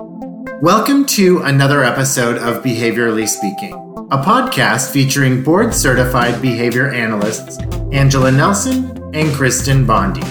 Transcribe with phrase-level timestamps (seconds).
[0.00, 3.74] Welcome to another episode of Behaviorally Speaking,
[4.10, 7.58] a podcast featuring board certified behavior analysts
[7.92, 10.22] Angela Nelson and Kristen Bondi.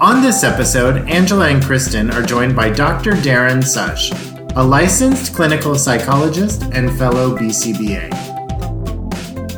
[0.00, 3.12] On this episode, Angela and Kristen are joined by Dr.
[3.12, 4.10] Darren Sush,
[4.56, 8.10] a licensed clinical psychologist and fellow BCBA.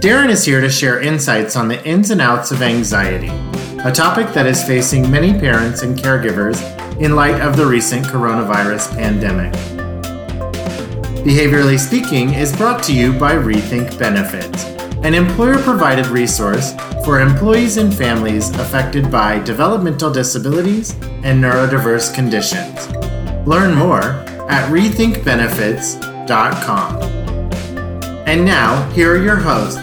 [0.03, 3.31] Darren is here to share insights on the ins and outs of anxiety,
[3.83, 6.61] a topic that is facing many parents and caregivers
[7.03, 9.53] in light of the recent coronavirus pandemic.
[11.25, 14.67] Behaviorally Speaking is brought to you by Rethink Benefits,
[15.05, 20.93] an employer provided resource for employees and families affected by developmental disabilities
[21.25, 22.89] and neurodiverse conditions.
[23.49, 24.03] Learn more
[24.49, 27.03] at rethinkbenefits.com.
[28.29, 29.81] And now, here are your hosts,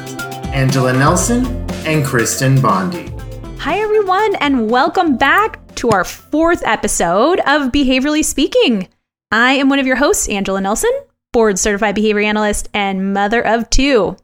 [0.54, 1.46] Angela Nelson
[1.86, 3.12] and Kristen Bondi.
[3.58, 8.90] Hi, everyone, and welcome back to our fourth episode of Behaviorally Speaking.
[9.32, 10.92] I am one of your hosts, Angela Nelson,
[11.32, 14.18] board certified behavior analyst and mother of two.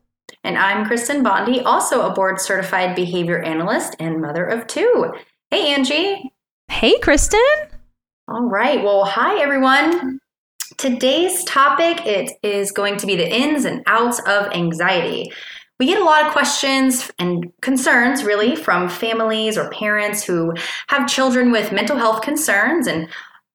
[0.43, 5.13] And I'm Kristen Bondi, also a board certified behavior analyst and mother of two.
[5.49, 6.29] Hey, Angie.
[6.67, 7.39] Hey, Kristen.
[8.27, 8.83] All right.
[8.83, 10.19] Well, hi, everyone.
[10.77, 15.31] Today's topic it is going to be the ins and outs of anxiety.
[15.79, 20.53] We get a lot of questions and concerns, really, from families or parents who
[20.87, 23.09] have children with mental health concerns, and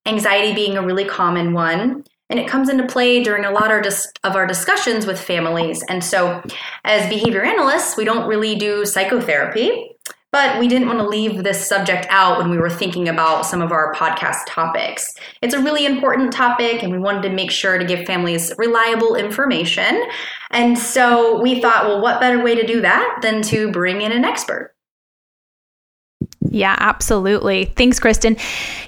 [0.07, 2.05] anxiety being a really common one.
[2.29, 5.83] And it comes into play during a lot of our discussions with families.
[5.89, 6.43] And so,
[6.85, 9.97] as behavior analysts, we don't really do psychotherapy.
[10.33, 13.61] But we didn't want to leave this subject out when we were thinking about some
[13.61, 15.13] of our podcast topics.
[15.43, 19.17] It's a really important topic, and we wanted to make sure to give families reliable
[19.17, 20.05] information.
[20.53, 24.13] And so we thought, well, what better way to do that than to bring in
[24.13, 24.73] an expert?
[26.49, 27.67] Yeah, absolutely.
[27.77, 28.37] Thanks, Kristen.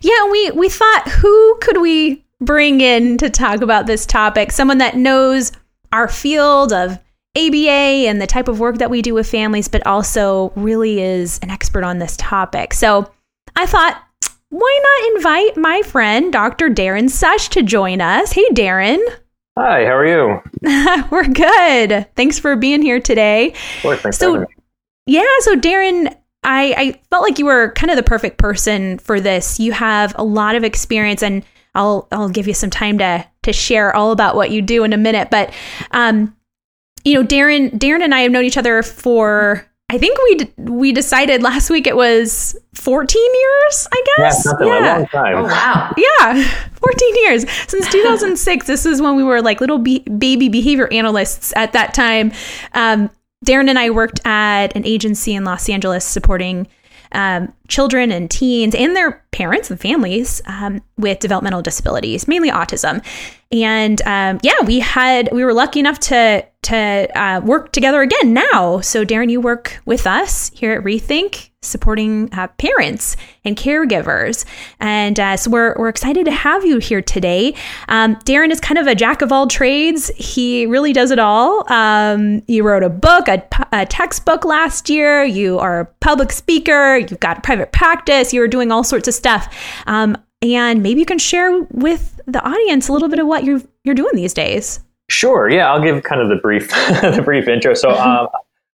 [0.00, 4.52] Yeah, we we thought who could we bring in to talk about this topic?
[4.52, 5.52] Someone that knows
[5.92, 6.98] our field of
[7.36, 11.38] ABA and the type of work that we do with families, but also really is
[11.42, 12.74] an expert on this topic.
[12.74, 13.10] So
[13.56, 14.02] I thought,
[14.50, 16.68] why not invite my friend, Dr.
[16.68, 18.32] Darren Sush, to join us?
[18.32, 19.00] Hey, Darren.
[19.58, 20.42] Hi, how are you?
[21.10, 22.06] We're good.
[22.16, 23.54] Thanks for being here today.
[23.84, 24.46] Of course, so,
[25.06, 29.20] yeah, so Darren, I, I felt like you were kind of the perfect person for
[29.20, 29.58] this.
[29.58, 33.52] You have a lot of experience, and I'll I'll give you some time to to
[33.52, 35.30] share all about what you do in a minute.
[35.30, 35.52] But
[35.92, 36.34] um,
[37.04, 40.52] you know, Darren, Darren and I have known each other for I think we d-
[40.56, 44.46] we decided last week it was 14 years, I guess.
[44.46, 44.96] Yeah, yeah.
[44.96, 45.36] a long time.
[45.36, 45.94] Oh wow.
[45.98, 46.48] Yeah,
[46.80, 48.66] 14 years since 2006.
[48.66, 52.32] this is when we were like little be- baby behavior analysts at that time.
[52.72, 53.10] Um,
[53.44, 56.68] Darren and I worked at an agency in Los Angeles supporting
[57.12, 63.04] um, children and teens and their parents and families um, with developmental disabilities, mainly autism.
[63.50, 68.32] And um, yeah, we had we were lucky enough to to uh, work together again
[68.32, 68.80] now.
[68.80, 74.44] So, Darren, you work with us here at Rethink, supporting uh, parents and caregivers.
[74.80, 77.54] And uh, so, we're, we're excited to have you here today.
[77.88, 81.70] Um, Darren is kind of a jack of all trades, he really does it all.
[81.72, 86.98] Um, you wrote a book, a, a, textbook last year, you are a public speaker,
[86.98, 89.54] you've got a private practice, you're doing all sorts of stuff.
[89.86, 93.62] Um, and maybe you can share with the audience a little bit of what you're,
[93.84, 94.80] you're doing these days.
[95.08, 95.48] Sure.
[95.48, 96.68] Yeah, I'll give kind of the brief
[97.02, 97.74] the brief intro.
[97.74, 98.28] So, um,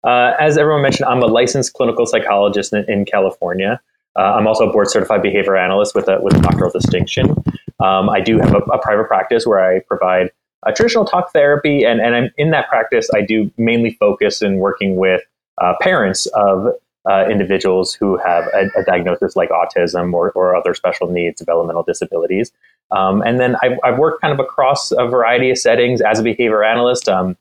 [0.03, 3.81] uh, as everyone mentioned, I'm a licensed clinical psychologist in, in California.
[4.17, 7.35] Uh, I'm also a board certified behavior analyst with a with a doctoral distinction.
[7.79, 10.31] Um, I do have a, a, private practice where I provide
[10.65, 14.57] a traditional talk therapy, and and I'm, in that practice, I do mainly focus in
[14.57, 15.21] working with
[15.61, 16.73] uh, parents of
[17.07, 21.81] uh, individuals who have a, a, diagnosis like autism or, or other special needs, developmental
[21.81, 22.51] disabilities.
[22.91, 26.23] Um, and then I've, I've, worked kind of across a variety of settings as a
[26.23, 27.07] behavior analyst.
[27.07, 27.37] Um,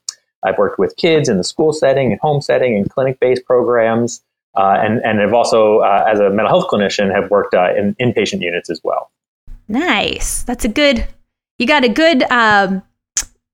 [0.47, 4.23] I've worked with kids in the school setting, and home setting, and clinic-based programs,
[4.55, 7.95] uh, and and I've also, uh, as a mental health clinician, have worked uh, in
[7.95, 9.11] inpatient units as well.
[9.67, 10.43] Nice.
[10.43, 11.07] That's a good.
[11.59, 12.81] You got a good um,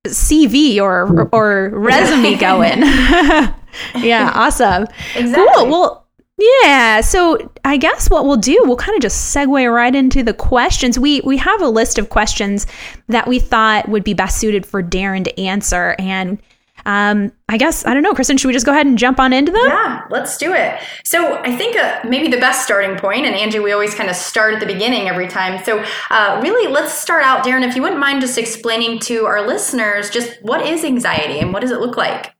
[0.07, 2.81] CV or or resume going.
[3.95, 4.87] yeah, awesome.
[5.15, 5.53] Exactly.
[5.55, 5.67] Cool.
[5.67, 6.07] Well,
[6.37, 7.01] yeah.
[7.01, 10.97] So I guess what we'll do, we'll kind of just segue right into the questions.
[10.97, 12.65] We we have a list of questions
[13.07, 16.41] that we thought would be best suited for Darren to answer, and
[16.85, 18.37] um, I guess I don't know, Kristen.
[18.37, 19.65] Should we just go ahead and jump on into them?
[19.65, 20.79] Yeah, let's do it.
[21.03, 24.15] So I think uh, maybe the best starting point, and Angie, we always kind of
[24.15, 25.63] start at the beginning every time.
[25.63, 27.67] So uh, really, let's start out, Darren.
[27.67, 31.61] If you wouldn't mind just explaining to our listeners just what is anxiety and what
[31.61, 32.33] does it look like.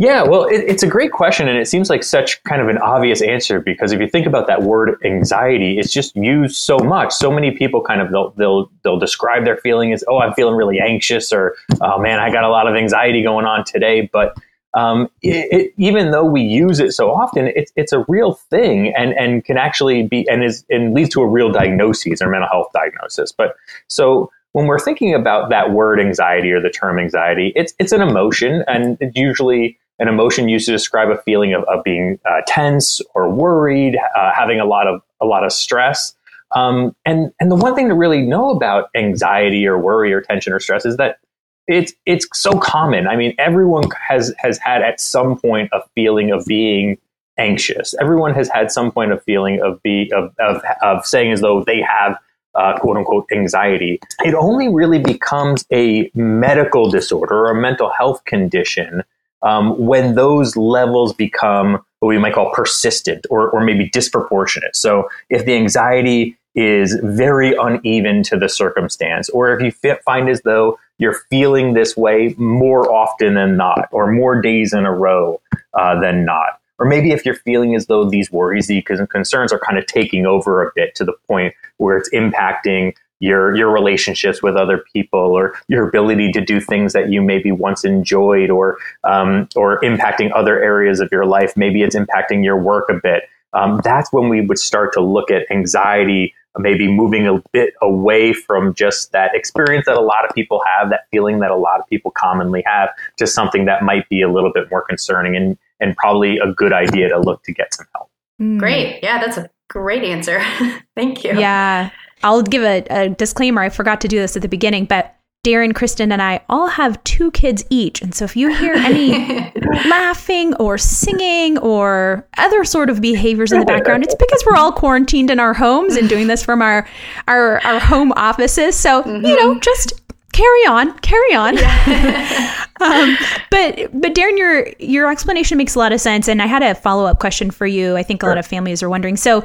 [0.00, 2.78] Yeah, well, it, it's a great question, and it seems like such kind of an
[2.78, 7.12] obvious answer because if you think about that word anxiety, it's just used so much.
[7.12, 10.54] So many people kind of they'll they'll, they'll describe their feeling as, "Oh, I'm feeling
[10.54, 14.36] really anxious," or "Oh man, I got a lot of anxiety going on today." But
[14.74, 18.94] um, it, it, even though we use it so often, it's it's a real thing,
[18.96, 22.48] and and can actually be and is and leads to a real diagnosis or mental
[22.48, 23.32] health diagnosis.
[23.32, 23.56] But
[23.88, 28.00] so when we're thinking about that word anxiety or the term anxiety, it's it's an
[28.00, 33.00] emotion, and usually an emotion used to describe a feeling of, of being uh, tense
[33.14, 36.14] or worried, uh, having a lot of a lot of stress.
[36.54, 40.52] Um, and and the one thing to really know about anxiety or worry or tension
[40.52, 41.18] or stress is that
[41.66, 43.06] it's it's so common.
[43.06, 46.98] I mean, everyone has has had at some point a feeling of being
[47.38, 47.94] anxious.
[48.00, 51.62] Everyone has had some point of feeling of be of of, of saying as though
[51.64, 52.18] they have
[52.54, 54.00] uh, quote unquote anxiety.
[54.24, 59.02] It only really becomes a medical disorder or a mental health condition
[59.42, 64.76] um, when those levels become what we might call persistent or, or maybe disproportionate.
[64.76, 70.42] So if the anxiety is very uneven to the circumstance, or if you find as
[70.42, 75.40] though you're feeling this way more often than not, or more days in a row
[75.74, 79.58] uh, than not, or maybe if you're feeling as though these worries, these concerns are
[79.58, 84.42] kind of taking over a bit to the point where it's impacting your your relationships
[84.42, 88.78] with other people or your ability to do things that you maybe once enjoyed or
[89.04, 91.56] um, or impacting other areas of your life.
[91.56, 93.24] Maybe it's impacting your work a bit.
[93.54, 98.32] Um, that's when we would start to look at anxiety maybe moving a bit away
[98.32, 101.80] from just that experience that a lot of people have that feeling that a lot
[101.80, 105.56] of people commonly have to something that might be a little bit more concerning and
[105.80, 108.10] and probably a good idea to look to get some help.
[108.40, 108.58] Mm.
[108.58, 109.00] great.
[109.02, 110.42] Yeah that's a great answer.
[110.96, 111.38] Thank you.
[111.38, 111.90] Yeah
[112.22, 113.62] I'll give a, a disclaimer.
[113.62, 117.02] I forgot to do this at the beginning, but Darren, Kristen, and I all have
[117.04, 118.02] two kids each.
[118.02, 119.52] And so if you hear any
[119.88, 124.72] laughing or singing or other sort of behaviors in the background, it's because we're all
[124.72, 126.88] quarantined in our homes and doing this from our
[127.28, 128.74] our, our home offices.
[128.74, 129.24] So, mm-hmm.
[129.24, 129.92] you know, just
[130.32, 131.56] carry on, carry on.
[131.56, 132.54] Yeah.
[132.80, 133.16] um,
[133.50, 136.28] but but Darren, your your explanation makes a lot of sense.
[136.28, 137.96] And I had a follow up question for you.
[137.96, 139.16] I think a lot of families are wondering.
[139.16, 139.44] So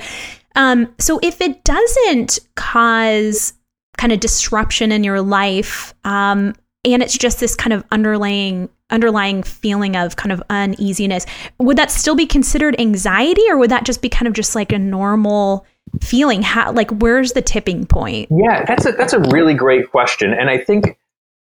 [0.56, 3.54] um, so if it doesn't cause
[3.98, 6.56] kind of disruption in your life, um,
[6.86, 11.26] and it's just this kind of underlying underlying feeling of kind of uneasiness,
[11.58, 14.72] would that still be considered anxiety, or would that just be kind of just like
[14.72, 15.66] a normal
[16.02, 16.42] feeling?
[16.42, 18.30] How like where's the tipping point?
[18.32, 20.98] Yeah, that's a that's a really great question, and I think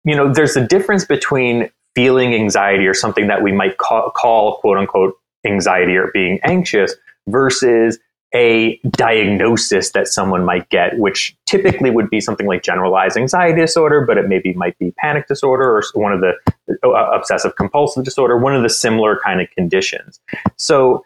[0.06, 4.58] you know there's a difference between feeling anxiety or something that we might call, call
[4.58, 5.16] quote unquote
[5.46, 6.96] anxiety or being anxious
[7.28, 8.00] versus
[8.36, 14.06] a diagnosis that someone might get, which typically would be something like generalized anxiety disorder,
[14.06, 16.34] but it maybe might be panic disorder or one of the
[16.84, 20.20] uh, obsessive compulsive disorder, one of the similar kind of conditions.
[20.58, 21.04] So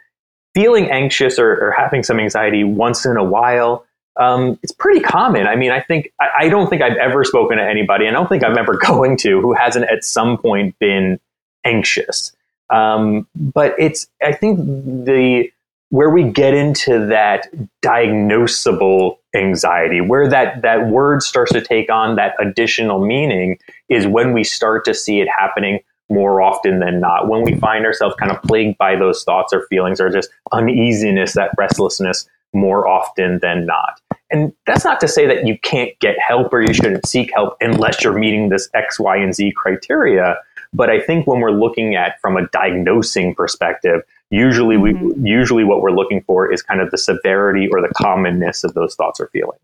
[0.54, 3.86] feeling anxious or, or having some anxiety once in a while,
[4.18, 5.48] um, it's pretty common.
[5.48, 8.20] I mean, I think, I, I don't think I've ever spoken to anybody, and I
[8.20, 11.20] don't think I'm ever going to, who hasn't at some point been
[11.66, 12.32] anxious.
[12.70, 15.52] Um, but it's, I think the,
[15.90, 17.48] where we get into that
[17.82, 23.58] diagnosable anxiety, where that, that word starts to take on that additional meaning,
[23.90, 25.80] is when we start to see it happening
[26.10, 27.28] more often than not.
[27.28, 31.34] When we find ourselves kind of plagued by those thoughts or feelings or just uneasiness,
[31.34, 34.00] that restlessness more often than not.
[34.30, 37.56] And that's not to say that you can't get help or you shouldn't seek help
[37.62, 40.38] unless you're meeting this X, Y, and Z criteria.
[40.74, 45.24] But I think when we're looking at from a diagnosing perspective, Usually, mm-hmm.
[45.24, 48.74] we usually what we're looking for is kind of the severity or the commonness of
[48.74, 49.62] those thoughts or feelings.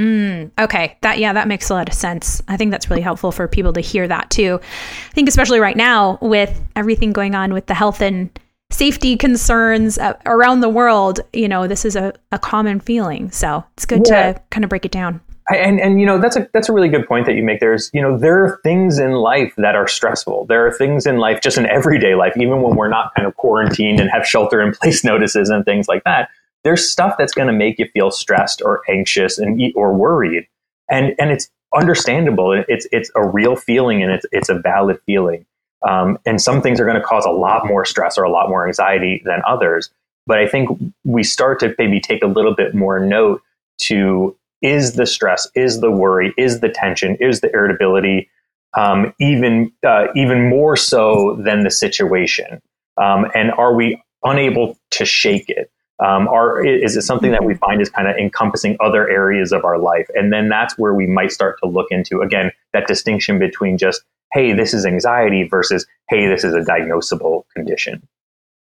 [0.00, 2.42] Mm, okay, that yeah, that makes a lot of sense.
[2.48, 4.58] I think that's really helpful for people to hear that too.
[4.60, 8.36] I think especially right now with everything going on with the health and
[8.74, 13.30] safety concerns uh, around the world, you know, this is a, a common feeling.
[13.30, 14.34] So it's good yeah.
[14.34, 16.88] to kind of break it down and and you know that's a that's a really
[16.88, 17.60] good point that you make.
[17.60, 20.46] There's you know there are things in life that are stressful.
[20.46, 23.36] There are things in life, just in everyday life, even when we're not kind of
[23.36, 26.30] quarantined and have shelter in place notices and things like that.
[26.62, 30.46] There's stuff that's going to make you feel stressed or anxious and or worried,
[30.90, 32.52] and and it's understandable.
[32.66, 35.44] It's it's a real feeling and it's it's a valid feeling.
[35.88, 38.48] Um, and some things are going to cause a lot more stress or a lot
[38.48, 39.90] more anxiety than others.
[40.26, 40.70] But I think
[41.04, 43.42] we start to maybe take a little bit more note
[43.82, 48.30] to is the stress, is the worry, is the tension, is the irritability,
[48.76, 52.62] um, even uh, even more so than the situation?
[52.96, 55.70] Um, and are we unable to shake it?
[56.04, 57.64] Um, are is it something that we mm-hmm.
[57.64, 60.08] find is kind of encompassing other areas of our life?
[60.14, 64.02] And then that's where we might start to look into again that distinction between just
[64.34, 68.06] hey, this is anxiety versus, hey, this is a diagnosable condition.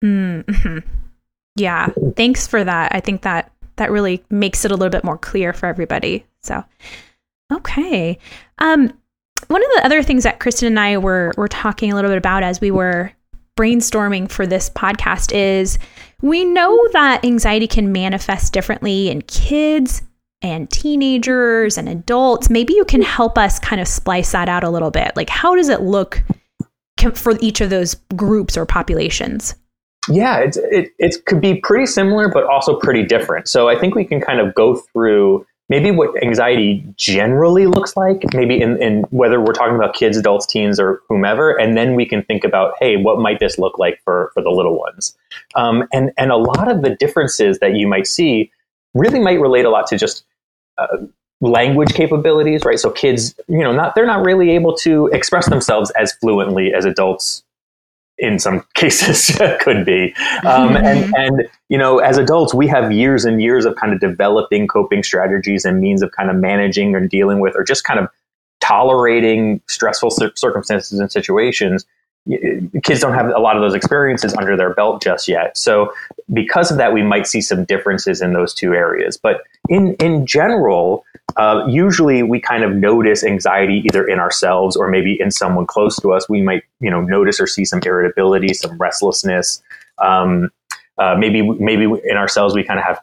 [0.05, 0.79] Mm-hmm.
[1.55, 1.91] Yeah.
[2.17, 2.95] Thanks for that.
[2.95, 6.25] I think that that really makes it a little bit more clear for everybody.
[6.43, 6.65] So,
[7.53, 8.19] okay.
[8.57, 8.91] Um,
[9.49, 12.17] one of the other things that Kristen and I were were talking a little bit
[12.17, 13.13] about as we were
[13.55, 15.79] brainstorming for this podcast is
[16.23, 20.01] we know that anxiety can manifest differently in kids
[20.43, 22.51] and teenagers and adults.
[22.51, 25.13] Maybe you can help us kind of splice that out a little bit.
[25.17, 26.23] Like, how does it look
[27.15, 29.55] for each of those groups or populations?
[30.09, 33.49] Yeah, it, it, it could be pretty similar, but also pretty different.
[33.49, 38.23] So I think we can kind of go through maybe what anxiety generally looks like,
[38.35, 42.05] maybe in, in whether we're talking about kids, adults, teens, or whomever, and then we
[42.05, 45.17] can think about, hey, what might this look like for, for the little ones?
[45.55, 48.51] Um, and, and a lot of the differences that you might see
[48.95, 50.25] really might relate a lot to just
[50.79, 50.99] uh,
[51.41, 52.79] language capabilities, right?
[52.79, 56.85] So kids, you know, not they're not really able to express themselves as fluently as
[56.85, 57.43] adults
[58.19, 60.15] in some cases could be.
[60.45, 61.15] Um, and, mm-hmm.
[61.17, 65.03] and, you know, as adults, we have years and years of kind of developing coping
[65.03, 68.09] strategies and means of kind of managing and dealing with, or just kind of
[68.61, 71.85] tolerating stressful circumstances and situations.
[72.85, 75.57] Kids don't have a lot of those experiences under their belt just yet.
[75.59, 75.93] So,
[76.33, 79.17] because of that, we might see some differences in those two areas.
[79.17, 81.05] But in, in general,
[81.37, 85.97] uh, usually we kind of notice anxiety either in ourselves or maybe in someone close
[86.01, 86.29] to us.
[86.29, 89.63] We might, you know, notice or see some irritability, some restlessness.
[89.99, 90.51] Um,
[90.99, 93.01] uh, maybe maybe in ourselves we kind of have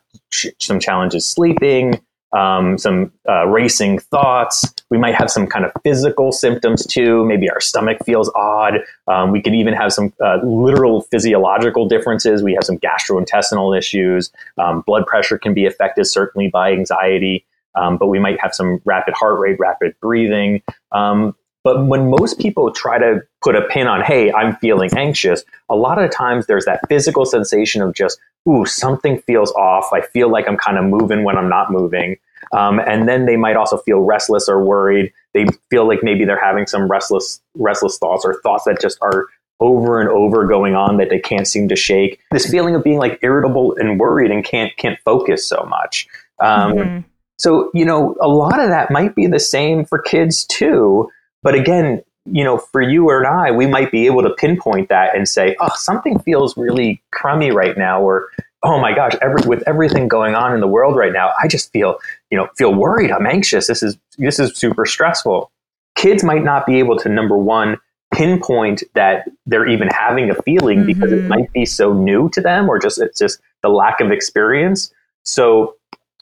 [0.59, 1.99] some challenges sleeping,
[2.37, 4.73] um, some uh, racing thoughts.
[4.89, 7.25] We might have some kind of physical symptoms too.
[7.25, 8.79] Maybe our stomach feels odd.
[9.07, 12.41] Um, we could even have some uh, literal physiological differences.
[12.41, 14.31] We have some gastrointestinal issues.
[14.57, 18.81] Um, blood pressure can be affected certainly by anxiety um, but we might have some
[18.85, 20.61] rapid heart rate, rapid breathing.
[20.91, 25.43] Um, but when most people try to put a pin on, hey, I'm feeling anxious,
[25.69, 29.91] a lot of times there's that physical sensation of just, ooh, something feels off.
[29.91, 32.17] I feel like I'm kind of moving when I'm not moving.
[32.51, 35.11] Um, and then they might also feel restless or worried.
[35.33, 39.27] They feel like maybe they're having some restless, restless thoughts or thoughts that just are
[39.59, 42.19] over and over going on that they can't seem to shake.
[42.31, 46.07] This feeling of being like irritable and worried and can't can't focus so much.
[46.39, 46.99] Um, mm-hmm.
[47.37, 51.09] So, you know, a lot of that might be the same for kids too.
[51.43, 55.15] But again, you know, for you or I, we might be able to pinpoint that
[55.15, 58.27] and say, oh, something feels really crummy right now, or
[58.63, 61.71] oh my gosh, every, with everything going on in the world right now, I just
[61.71, 61.97] feel,
[62.29, 63.11] you know, feel worried.
[63.11, 63.67] I'm anxious.
[63.67, 65.51] This is this is super stressful.
[65.95, 67.77] Kids might not be able to number one
[68.13, 70.87] pinpoint that they're even having a feeling mm-hmm.
[70.87, 71.27] because it mm-hmm.
[71.27, 74.93] might be so new to them, or just it's just the lack of experience.
[75.23, 75.75] So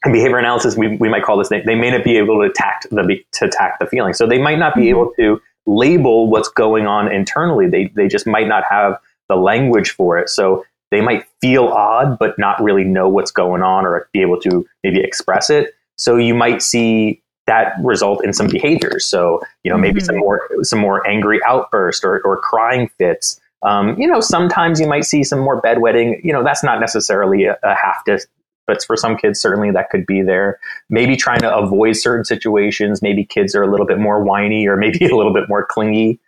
[0.05, 2.51] in behavior analysis, we, we might call this, they, they may not be able to
[2.53, 4.13] tact the, to tact the feeling.
[4.13, 4.89] So they might not be mm-hmm.
[4.89, 7.67] able to label what's going on internally.
[7.67, 10.29] They, they just might not have the language for it.
[10.29, 14.39] So they might feel odd, but not really know what's going on or be able
[14.41, 15.75] to maybe express it.
[15.97, 19.05] So you might see that result in some behaviors.
[19.05, 20.05] So, you know, maybe mm-hmm.
[20.05, 23.39] some more, some more angry outburst or, or crying fits.
[23.63, 26.23] Um, you know, sometimes you might see some more bedwetting.
[26.23, 28.19] You know, that's not necessarily a, a have to
[28.67, 30.59] but for some kids, certainly that could be there.
[30.89, 33.01] Maybe trying to avoid certain situations.
[33.01, 36.19] Maybe kids are a little bit more whiny or maybe a little bit more clingy.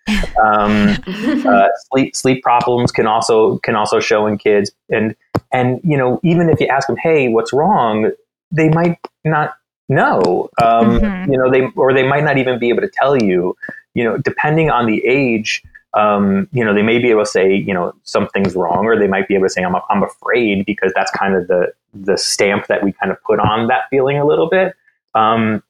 [0.41, 0.97] Um,
[1.45, 4.71] uh, sleep sleep problems can also can also show in kids.
[4.89, 5.15] And
[5.51, 8.11] and you know even if you ask them, hey, what's wrong?
[8.51, 9.53] They might not
[9.89, 10.49] know.
[10.61, 11.31] Um, mm-hmm.
[11.31, 13.55] You know they or they might not even be able to tell you.
[13.95, 15.61] You know, depending on the age
[15.93, 19.07] um, you know, they may be able to say, you know, something's wrong, or they
[19.07, 22.67] might be able to say, I'm, I'm afraid, because that's kind of the, the stamp
[22.67, 24.75] that we kind of put on that feeling a little bit.
[25.15, 25.63] Um,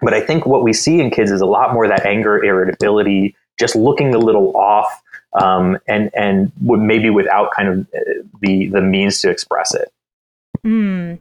[0.00, 3.34] but I think what we see in kids is a lot more that anger, irritability,
[3.58, 5.02] just looking a little off,
[5.32, 9.92] um, and and maybe without kind of uh, the the means to express it.
[10.64, 11.18] Mm.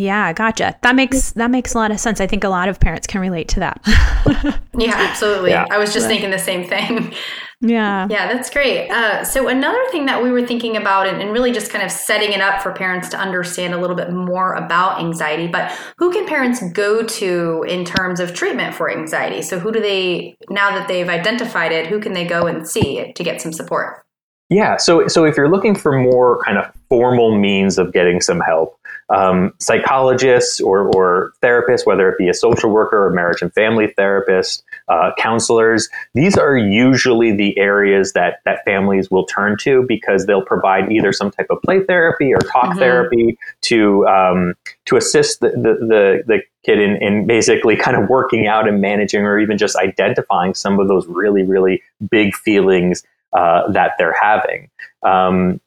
[0.00, 0.76] Yeah, gotcha.
[0.80, 2.22] That makes that makes a lot of sense.
[2.22, 3.80] I think a lot of parents can relate to that.
[4.78, 5.50] yeah, absolutely.
[5.50, 5.66] Yeah.
[5.70, 7.12] I was just thinking the same thing.
[7.60, 8.06] Yeah.
[8.10, 8.88] Yeah, that's great.
[8.88, 11.90] Uh, so, another thing that we were thinking about and, and, really just kind of
[11.90, 16.10] setting it up for parents to understand a little bit more about anxiety, but who
[16.10, 19.42] can parents go to in terms of treatment for anxiety?
[19.42, 23.12] So, who do they, now that they've identified it, who can they go and see
[23.12, 24.02] to get some support?
[24.48, 24.78] Yeah.
[24.78, 28.79] So, so if you're looking for more kind of formal means of getting some help,
[29.10, 33.88] um, psychologists or, or therapists, whether it be a social worker or marriage and family
[33.96, 35.88] therapist, uh, counselors.
[36.14, 41.12] These are usually the areas that that families will turn to because they'll provide either
[41.12, 42.78] some type of play therapy or talk mm-hmm.
[42.78, 44.54] therapy to um,
[44.86, 48.80] to assist the the, the, the kid in, in basically kind of working out and
[48.80, 53.02] managing or even just identifying some of those really really big feelings
[53.32, 54.70] uh, that they're having.
[55.02, 55.60] Um,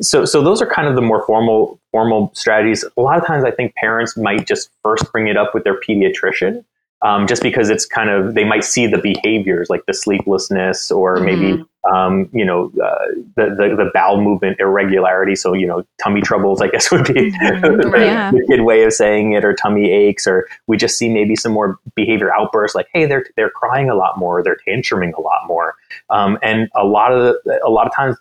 [0.00, 2.84] so so those are kind of the more formal formal strategies.
[2.96, 5.80] A lot of times, I think parents might just first bring it up with their
[5.80, 6.64] pediatrician,
[7.02, 11.16] um, just because it's kind of they might see the behaviors like the sleeplessness or
[11.16, 11.24] mm-hmm.
[11.24, 15.36] maybe um, you know uh, the, the, the bowel movement irregularity.
[15.36, 17.90] So you know tummy troubles, I guess would be mm-hmm.
[17.90, 18.30] the, yeah.
[18.30, 21.52] the kid way of saying it, or tummy aches, or we just see maybe some
[21.52, 25.46] more behavior outbursts like hey they're they're crying a lot more, they're tantruming a lot
[25.46, 25.76] more,
[26.10, 28.16] um, and a lot of the, a lot of times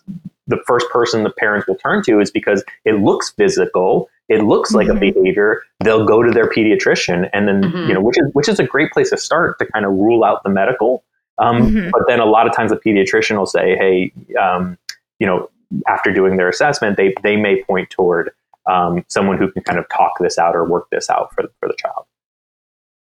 [0.52, 4.72] the first person the parents will turn to is because it looks physical it looks
[4.72, 4.98] like mm-hmm.
[4.98, 7.88] a behavior they'll go to their pediatrician and then mm-hmm.
[7.88, 10.24] you know which is which is a great place to start to kind of rule
[10.24, 11.04] out the medical
[11.38, 11.90] um, mm-hmm.
[11.92, 14.78] but then a lot of times the pediatrician will say hey um,
[15.20, 15.50] you know
[15.88, 18.32] after doing their assessment they they may point toward
[18.68, 21.68] um, someone who can kind of talk this out or work this out for, for
[21.68, 22.06] the child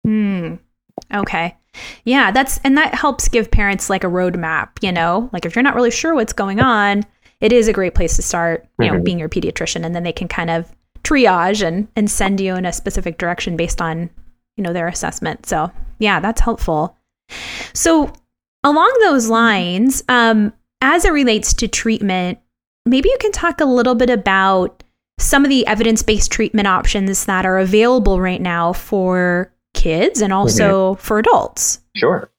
[0.06, 0.58] mm.
[1.14, 1.56] okay
[2.06, 5.64] yeah that's and that helps give parents like a roadmap you know like if you're
[5.64, 7.04] not really sure what's going on
[7.42, 9.04] it is a great place to start, you know, mm-hmm.
[9.04, 12.66] being your pediatrician, and then they can kind of triage and and send you in
[12.66, 14.10] a specific direction based on
[14.56, 15.46] you know their assessment.
[15.46, 16.98] So yeah, that's helpful.
[17.74, 18.12] So
[18.64, 22.40] along those lines, um, as it relates to treatment,
[22.86, 24.84] maybe you can talk a little bit about
[25.20, 30.34] some of the evidence based treatment options that are available right now for kids and
[30.34, 31.02] also mm-hmm.
[31.02, 31.82] for adults.
[31.96, 32.30] Sure.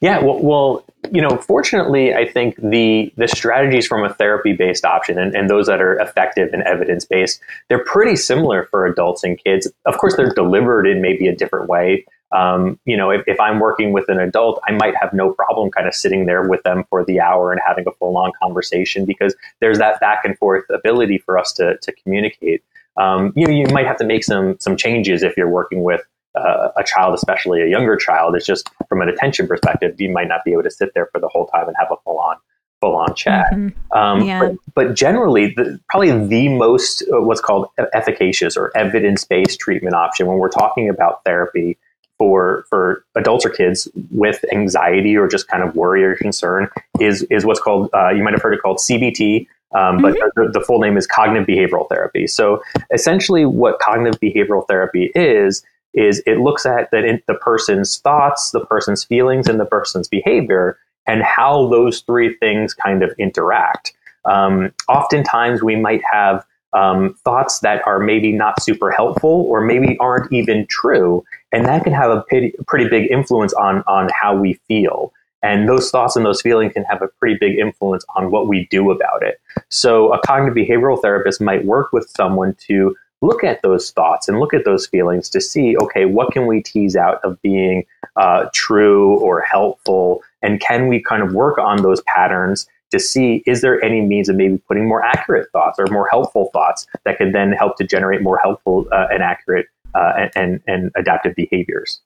[0.00, 4.84] Yeah, well, well, you know, fortunately, I think the the strategies from a therapy based
[4.84, 9.24] option and, and those that are effective and evidence based, they're pretty similar for adults
[9.24, 9.70] and kids.
[9.84, 12.04] Of course, they're delivered in maybe a different way.
[12.32, 15.70] Um, you know, if, if I'm working with an adult, I might have no problem
[15.70, 19.04] kind of sitting there with them for the hour and having a full on conversation
[19.04, 22.62] because there's that back and forth ability for us to to communicate.
[22.96, 26.02] Um, you know, you might have to make some some changes if you're working with
[26.36, 30.28] uh, a child, especially a younger child, it's just from an attention perspective, you might
[30.28, 32.36] not be able to sit there for the whole time and have a full on
[32.80, 33.52] full on chat.
[33.52, 33.98] Mm-hmm.
[33.98, 34.40] Um, yeah.
[34.40, 39.94] but, but, generally, the, probably the most uh, what's called efficacious or evidence based treatment
[39.94, 41.78] option when we're talking about therapy
[42.18, 46.68] for for adults or kids with anxiety or just kind of worry or concern
[47.00, 49.46] is is what's called uh, you might have heard it called CBT.
[49.74, 50.42] Um, but mm-hmm.
[50.42, 52.28] the, the, full name is cognitive behavioral therapy.
[52.28, 52.62] So
[52.94, 55.64] essentially, what cognitive behavioral therapy is
[55.96, 60.08] is it looks at that in the person's thoughts, the person's feelings, and the person's
[60.08, 63.94] behavior, and how those three things kind of interact.
[64.24, 69.96] Um, oftentimes, we might have um, thoughts that are maybe not super helpful or maybe
[69.98, 74.36] aren't even true, and that can have a pretty, pretty big influence on on how
[74.36, 75.12] we feel.
[75.42, 78.66] And those thoughts and those feelings can have a pretty big influence on what we
[78.70, 79.40] do about it.
[79.68, 84.38] So, a cognitive behavioral therapist might work with someone to look at those thoughts and
[84.38, 87.84] look at those feelings to see okay what can we tease out of being
[88.16, 90.22] uh, true or helpful?
[90.42, 94.28] And can we kind of work on those patterns to see is there any means
[94.28, 97.84] of maybe putting more accurate thoughts or more helpful thoughts that could then help to
[97.84, 102.00] generate more helpful uh, and accurate uh, and, and, and adaptive behaviors?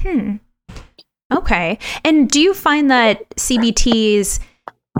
[0.00, 0.36] Hmm.
[1.32, 1.78] Okay.
[2.04, 4.40] And do you find that cbt's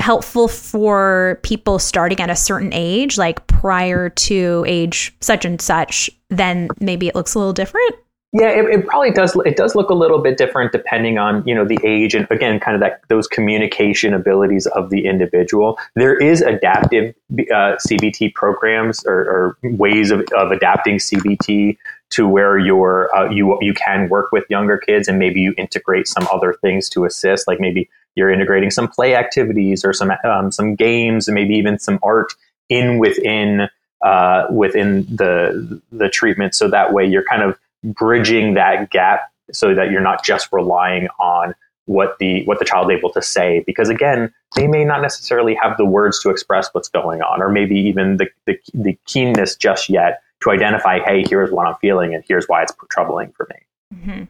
[0.00, 6.10] helpful for people starting at a certain age, like prior to age such and such,
[6.30, 7.94] then maybe it looks a little different?
[8.36, 9.36] Yeah, it, it, probably does.
[9.46, 12.58] It does look a little bit different depending on you know the age and again,
[12.58, 15.78] kind of that those communication abilities of the individual.
[15.94, 21.78] There is adaptive uh, CBT programs or, or ways of, of, adapting CBT
[22.10, 26.08] to where you're uh, you you can work with younger kids and maybe you integrate
[26.08, 30.52] some other things to assist, like maybe you're integrating some play activities or some um,
[30.52, 32.32] some games and maybe even some art
[32.68, 33.68] in within
[34.02, 36.54] uh, within the the treatment.
[36.54, 41.08] So that way you're kind of bridging that gap so that you're not just relying
[41.18, 41.54] on
[41.86, 43.62] what the what the child's able to say.
[43.66, 47.50] Because again they may not necessarily have the words to express what's going on or
[47.50, 52.14] maybe even the, the, the keenness just yet to identify hey here's what i'm feeling
[52.14, 53.96] and here's why it's troubling for me.
[53.96, 54.24] Mm-hmm.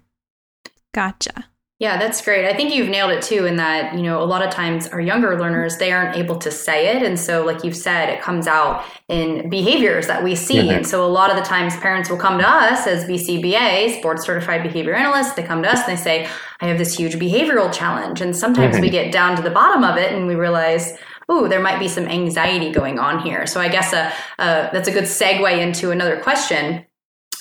[0.93, 1.47] gotcha
[1.81, 2.47] yeah, that's great.
[2.47, 5.01] I think you've nailed it too, in that, you know, a lot of times our
[5.01, 7.03] younger learners, they aren't able to say it.
[7.03, 10.59] And so, like you've said, it comes out in behaviors that we see.
[10.59, 10.71] Mm-hmm.
[10.71, 14.21] And so, a lot of the times, parents will come to us as BCBAs, board
[14.21, 15.35] certified behavior analysts.
[15.35, 16.29] They come to us and they say,
[16.61, 18.21] I have this huge behavioral challenge.
[18.21, 18.83] And sometimes mm-hmm.
[18.83, 20.97] we get down to the bottom of it and we realize,
[21.31, 23.49] ooh, there might be some anxiety going on here.
[23.49, 26.87] So, I guess a, uh, that's a good segue into another question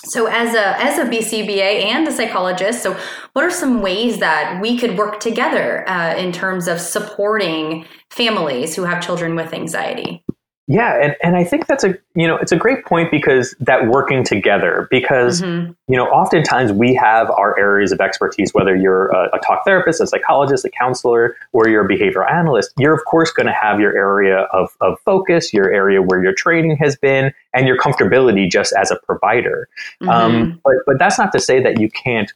[0.04, 2.96] So, as a as a BCBA and a psychologist, so
[3.32, 8.74] what are some ways that we could work together uh, in terms of supporting families
[8.74, 10.23] who have children with anxiety?
[10.66, 13.86] Yeah, and, and I think that's a you know it's a great point because that
[13.86, 15.72] working together because mm-hmm.
[15.88, 20.00] you know oftentimes we have our areas of expertise whether you're a, a, talk therapist,
[20.00, 23.78] a psychologist, a counselor, or you're a behavioral analyst, you're of course going to have
[23.78, 28.50] your area of, of focus, your area where your training has been, and your comfortability
[28.50, 29.68] just as a provider.
[30.00, 30.08] Mm-hmm.
[30.08, 32.32] Um, but but that's not to say that you can't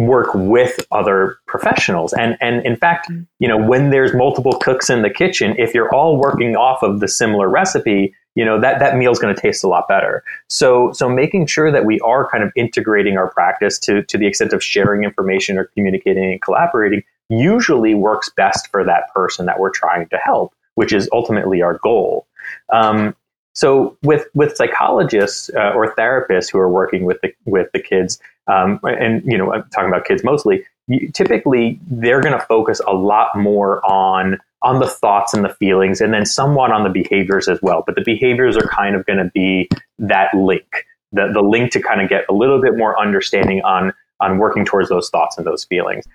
[0.00, 2.12] work with other professionals.
[2.14, 5.94] And and in fact you know when there's multiple cooks in the kitchen if you're
[5.94, 9.62] all working off of the similar recipe you know that that meal's going to taste
[9.62, 10.24] a lot better.
[10.48, 14.26] So so making sure that we are kind of integrating our practice to to the
[14.26, 19.60] extent of sharing information or communicating and collaborating usually works best for that person that
[19.60, 22.26] we're trying to help which is ultimately our goal.
[22.72, 23.14] Um,
[23.52, 28.20] so with with psychologists uh, or therapists who are working with the with the kids,
[28.46, 30.64] um, and you know, I'm talking about kids mostly.
[30.86, 35.54] You, typically, they're going to focus a lot more on on the thoughts and the
[35.54, 37.82] feelings, and then somewhat on the behaviors as well.
[37.84, 41.82] But the behaviors are kind of going to be that link, the the link to
[41.82, 45.46] kind of get a little bit more understanding on on working towards those thoughts and
[45.46, 46.06] those feelings.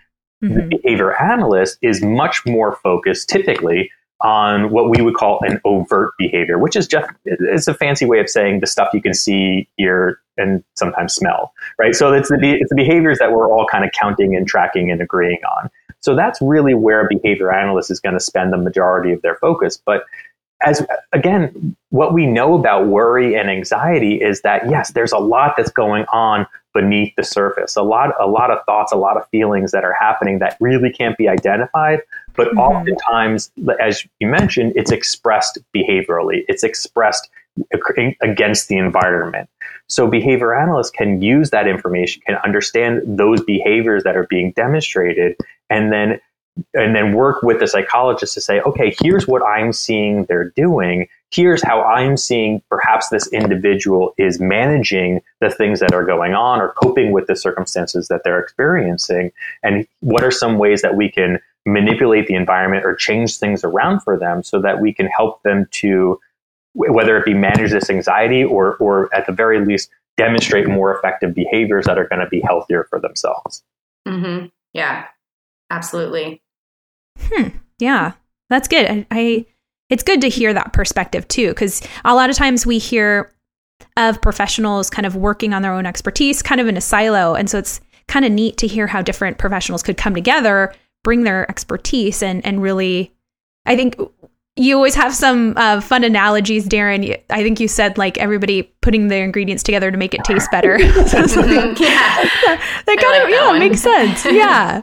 [0.43, 0.56] Mm-hmm.
[0.56, 6.12] The behavior analyst is much more focused, typically, on what we would call an overt
[6.17, 9.67] behavior, which is just it's a fancy way of saying the stuff you can see,
[9.78, 11.95] hear, and sometimes smell, right?
[11.95, 15.01] So it's the it's the behaviors that we're all kind of counting and tracking and
[15.01, 15.69] agreeing on.
[15.99, 19.36] So that's really where a behavior analyst is going to spend the majority of their
[19.36, 19.82] focus.
[19.86, 20.06] But
[20.63, 25.56] as again, what we know about worry and anxiety is that yes, there's a lot
[25.58, 27.76] that's going on beneath the surface.
[27.76, 30.92] A lot, a lot of thoughts, a lot of feelings that are happening that really
[30.92, 32.02] can't be identified.
[32.36, 32.60] But mm-hmm.
[32.60, 36.44] oftentimes, as you mentioned, it's expressed behaviorally.
[36.48, 37.30] It's expressed
[38.22, 39.50] against the environment.
[39.88, 45.38] So behavior analysts can use that information, can understand those behaviors that are being demonstrated,
[45.70, 46.20] and then
[46.74, 51.08] and then work with the psychologist to say, okay, here's what I'm seeing they're doing.
[51.32, 56.62] Here's how I'm seeing perhaps this individual is managing the things that are going on
[56.62, 59.32] or coping with the circumstances that they're experiencing.
[59.63, 64.02] And what are some ways that we can manipulate the environment or change things around
[64.02, 66.20] for them so that we can help them to,
[66.74, 71.34] whether it be manage this anxiety or, or at the very least, demonstrate more effective
[71.34, 73.63] behaviors that are going to be healthier for themselves.
[74.08, 74.46] Mm-hmm.
[74.74, 75.06] Yeah,
[75.70, 76.41] absolutely.
[77.19, 77.49] Hmm.
[77.80, 78.13] Yeah,
[78.49, 78.86] that's good.
[78.86, 79.45] I, I
[79.89, 83.32] it's good to hear that perspective too, because a lot of times we hear
[83.97, 87.49] of professionals kind of working on their own expertise, kind of in a silo, and
[87.49, 90.73] so it's kind of neat to hear how different professionals could come together,
[91.04, 93.13] bring their expertise, and and really,
[93.65, 93.95] I think
[94.58, 97.20] you always have some uh, fun analogies, Darren.
[97.30, 100.80] I think you said like everybody putting the ingredients together to make it taste better.
[100.80, 100.94] yeah.
[101.76, 104.24] that kind of yeah makes sense.
[104.24, 104.82] Yeah.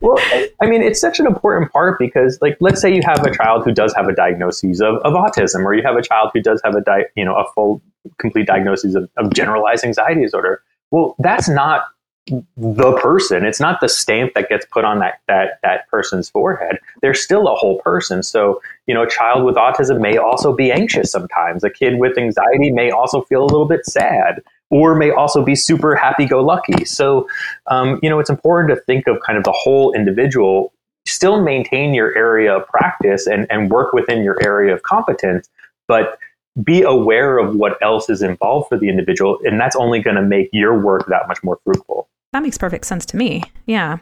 [0.00, 0.16] well,
[0.62, 3.64] I mean, it's such an important part because, like, let's say you have a child
[3.64, 6.60] who does have a diagnosis of, of autism, or you have a child who does
[6.64, 7.82] have a di- you know a full
[8.18, 10.62] complete diagnosis of, of generalized anxiety disorder.
[10.92, 11.86] Well, that's not
[12.26, 13.44] the person.
[13.44, 16.78] It's not the stamp that gets put on that that that person's forehead.
[17.02, 18.22] They're still a whole person.
[18.22, 21.64] So, you know, a child with autism may also be anxious sometimes.
[21.64, 25.54] A kid with anxiety may also feel a little bit sad or may also be
[25.54, 26.84] super happy go lucky.
[26.84, 27.28] So,
[27.66, 30.72] um, you know, it's important to think of kind of the whole individual,
[31.06, 35.48] still maintain your area of practice and, and work within your area of competence,
[35.86, 36.18] but
[36.62, 39.38] be aware of what else is involved for the individual.
[39.44, 42.08] And that's only going to make your work that much more fruitful.
[42.34, 43.44] That makes perfect sense to me.
[43.64, 43.98] Yeah.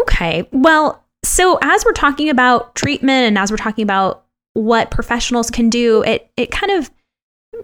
[0.00, 0.48] Okay.
[0.50, 5.68] Well, so as we're talking about treatment and as we're talking about what professionals can
[5.68, 6.90] do, it it kind of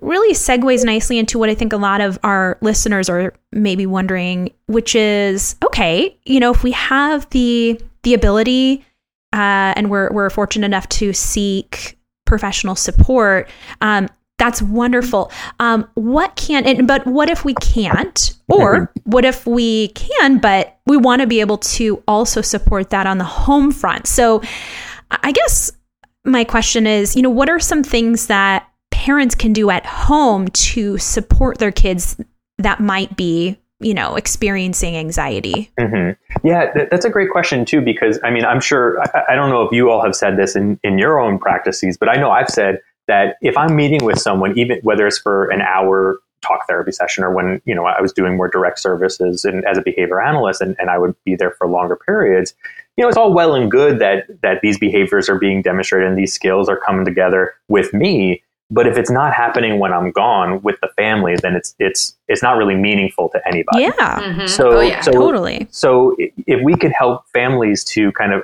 [0.03, 4.51] really segues nicely into what I think a lot of our listeners are maybe wondering,
[4.67, 8.85] which is okay, you know, if we have the the ability
[9.33, 13.49] uh, and we're we're fortunate enough to seek professional support,
[13.81, 14.11] um,
[14.43, 15.31] that's wonderful.
[15.61, 18.35] Um, what can it, but what if we can't?
[18.49, 23.07] Or what if we can, but we want to be able to also support that
[23.07, 24.09] on the home front?
[24.09, 24.43] So
[25.13, 25.71] I guess
[26.25, 30.49] my question is, you know, what are some things that parents can do at home
[30.49, 32.17] to support their kids
[32.59, 36.47] that might be you know experiencing anxiety mm-hmm.
[36.47, 39.51] yeah th- that's a great question too because i mean i'm sure I, I, don't
[39.51, 42.31] know if you all have said this in, in your own practices but i know
[42.31, 46.67] i've said that if I'm meeting with someone, even whether it's for an hour talk
[46.67, 49.83] therapy session or when you know I was doing more direct services and as a
[49.83, 52.55] behavior analyst and, and I would be there for longer periods,
[52.97, 56.19] you know, it's all well and good that that these behaviors are being demonstrated and
[56.19, 58.43] these skills are coming together with me.
[58.71, 62.43] But if it's not happening when I'm gone with the family, then it's it's it's
[62.43, 63.83] not really meaningful to anybody.
[63.83, 64.21] Yeah.
[64.21, 64.49] Mhm.
[64.49, 65.01] So, oh, yeah.
[65.01, 65.69] so Totally.
[65.71, 68.43] so if we could help families to kind of,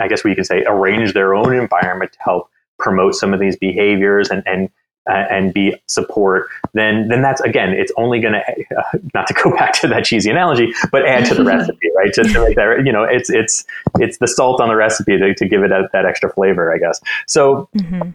[0.00, 3.56] I guess we can say, arrange their own environment to help promote some of these
[3.56, 4.70] behaviors and and
[5.08, 8.40] uh, and be support, then then that's again, it's only going to
[8.78, 12.12] uh, not to go back to that cheesy analogy, but add to the recipe, right?
[12.14, 13.64] Just to make that you know, it's it's
[13.98, 16.78] it's the salt on the recipe to, to give it that, that extra flavor, I
[16.78, 17.00] guess.
[17.26, 18.10] So hmm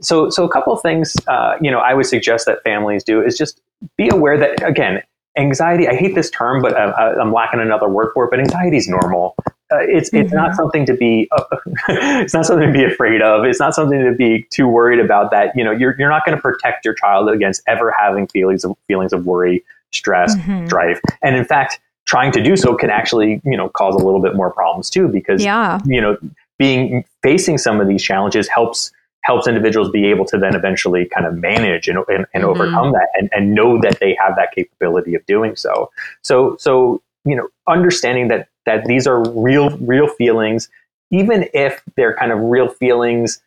[0.00, 3.22] so so a couple of things uh, you know i would suggest that families do
[3.22, 3.60] is just
[3.96, 5.02] be aware that again
[5.36, 8.40] anxiety i hate this term but uh, I- i'm lacking another word for it but
[8.40, 9.34] anxiety is normal
[9.70, 11.44] uh, it's it's not something to be uh,
[11.88, 15.30] it's not something to be afraid of it's not something to be too worried about
[15.30, 18.64] that you know you're, you're not going to protect your child against ever having feelings
[18.64, 20.66] of feelings of worry stress Mhm.
[20.66, 24.20] strife and in fact trying to do so can actually you know cause a little
[24.22, 25.78] bit more problems too because Yeah.
[25.84, 26.16] you know
[26.58, 28.90] being facing some of these challenges helps
[29.22, 32.48] helps individuals be able to then eventually kind of manage and, and, and Mhm.
[32.48, 35.90] overcome that and, and know that they have that capability of doing so
[36.22, 40.68] so so you know understanding that that these are real real feelings
[41.10, 43.40] even if they're kind of real feelings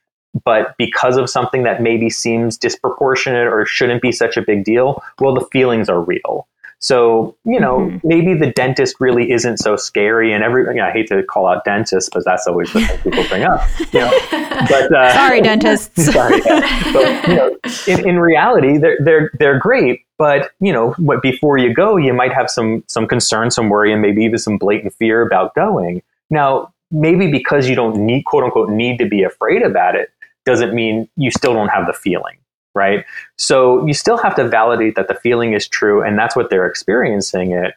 [0.43, 5.03] but because of something that maybe seems disproportionate or shouldn't be such a big deal
[5.19, 6.47] well the feelings are real
[6.81, 8.01] so you know Mhm.
[8.03, 11.45] maybe the dentist really isn't so scary and every you know, i hate to call
[11.47, 13.61] out dentists because that's always the thing people bring up
[13.93, 14.11] you know
[14.69, 16.05] but uh, Sorry, dentists.
[16.13, 17.55] sorry but you know
[17.87, 22.13] in, in reality they're they're they're great but you know what before you go you
[22.13, 26.01] might have some some concern some worry and maybe even some blatant fear about going
[26.31, 30.09] now maybe because you don't need quote unquote need to be afraid about it
[30.45, 32.35] doesn't mean you still don't have the feeling
[32.73, 33.05] right
[33.37, 36.67] so you still have to validate that the feeling is true and that's what they're
[36.67, 37.73] experiencing it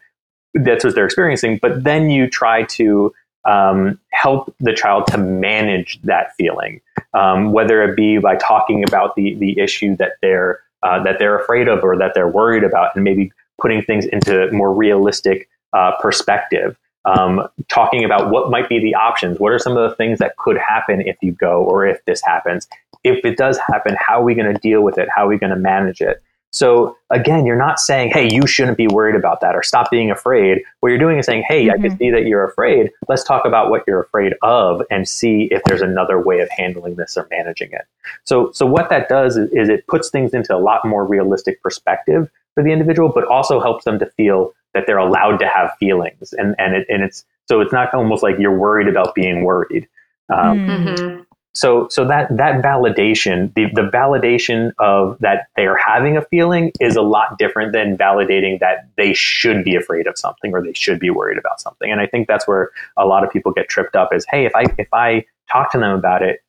[0.53, 3.13] that's what they're experiencing but then you try to
[3.45, 6.81] um, help the child to manage that feeling
[7.13, 11.39] um, whether it be by talking about the the issue that they're uh, that they're
[11.39, 15.91] afraid of or that they're worried about, and maybe putting things into more realistic uh,
[15.99, 16.77] perspective.
[17.05, 19.39] Um, talking about what might be the options.
[19.39, 22.21] What are some of the things that could happen if you go or if this
[22.23, 22.67] happens?
[23.03, 25.07] If it does happen, how are we going to deal with it?
[25.15, 26.23] How are we going to manage it?
[26.55, 30.09] So again, you're not saying, "Hey, you shouldn't be worried about that," or "Stop being
[30.09, 32.91] afraid." What you're doing is saying, "Hey, I can see that you're afraid.
[33.09, 36.95] Let's talk about what you're afraid of and see if there's another way of handling
[36.95, 37.81] this or managing it."
[38.23, 41.61] So, so what that does is, is it puts things into a lot more realistic
[41.61, 45.71] perspective for the individual, but also helps them to feel that they're allowed to have
[45.79, 49.43] feelings, and and it, and it's so it's not almost like you're worried about being
[49.43, 49.87] worried.
[50.31, 50.67] Um, Mm.
[50.87, 51.25] Mhm.
[51.53, 56.95] so so that that validation the, the validation of that they're having a feeling is
[56.95, 60.99] a lot different than validating that they should be afraid of something or they should
[60.99, 63.95] be worried about something and i think that's where a lot of people get tripped
[63.95, 66.43] up is hey if i if i talk to them about it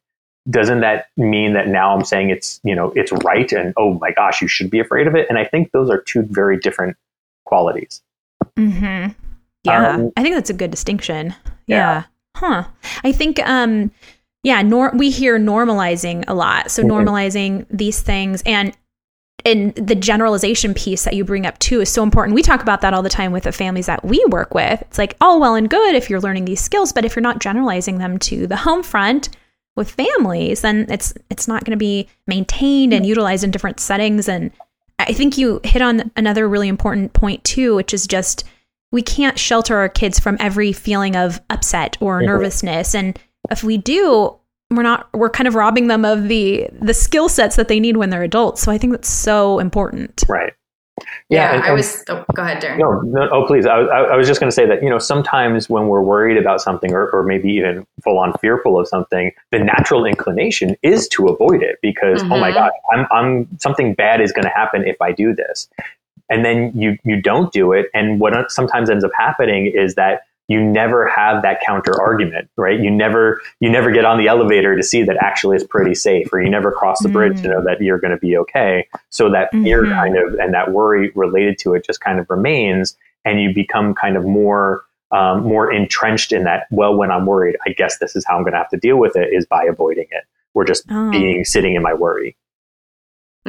[0.49, 4.11] doesn't that mean that now i'm saying it's you know it's right and oh my
[4.11, 6.97] gosh you should be afraid of it and i think those are two very different
[7.45, 8.03] qualities
[8.57, 9.07] hmm
[9.64, 11.35] Yeah, Um, I think that's a good distinction.
[11.66, 11.77] Yeah.
[11.77, 12.03] Yeah.
[12.37, 12.64] Huh.
[13.05, 13.90] I think um
[14.42, 16.70] yeah, nor- we hear normalizing a lot.
[16.70, 16.88] So Mhm.
[16.90, 18.72] normalizing these things and
[19.44, 22.35] and the generalization piece that you bring up too is so important.
[22.35, 24.81] We talk about that all the time with the families that we work with.
[24.83, 27.38] It's like all well and good if you're learning these skills, but if you're not
[27.38, 29.29] generalizing them to the home front
[29.77, 34.29] with families, then it's it's not going to be maintained and utilized in different settings
[34.29, 34.51] and
[34.99, 38.45] I think you hit on another really important point too, which is just
[38.93, 42.27] we can't shelter our kids from every feeling of upset or Mhm.
[42.27, 42.95] nervousness.
[42.95, 43.19] And
[43.51, 44.35] if we do,
[44.71, 47.97] we're not we're kind of robbing them of the the skill sets that they need
[47.99, 48.63] when they're adults.
[48.63, 50.25] So I think that's so important.
[50.29, 50.53] right
[51.29, 52.05] Yeah, and- I was.
[52.09, 52.79] Oh, go ahead, Darren.
[52.79, 53.67] No, no, oh, please.
[53.67, 56.37] I, I, I was just going to say that, you know, sometimes when we're worried
[56.37, 61.09] about something or, or maybe even full on fearful of something, the natural inclination is
[61.09, 62.55] to avoid it because, oh my Mhm.
[62.55, 65.69] God, I'm, I'm, something bad is going to happen if I do this.
[66.29, 67.87] And then you, you don't do it.
[67.95, 72.79] And what sometimes ends up happening is that you never have that counter argument, right?
[72.79, 76.33] You never, you never get on the elevator to see that actually it's pretty safe,
[76.33, 77.51] or you never cross the bridge to Mm.
[77.51, 78.87] know that you're going to be okay.
[79.11, 79.97] So that fear Mhm.
[79.97, 83.95] kind of and that worry related to it just kind of remains, and you become
[83.95, 84.83] kind of more
[85.13, 86.67] um, more entrenched in that.
[86.73, 88.97] Well, when I'm worried, I guess this is how I'm going to have to deal
[88.97, 90.25] with it is by avoiding it.
[90.53, 91.11] We're just Oh.
[91.13, 92.37] being sitting in my worry.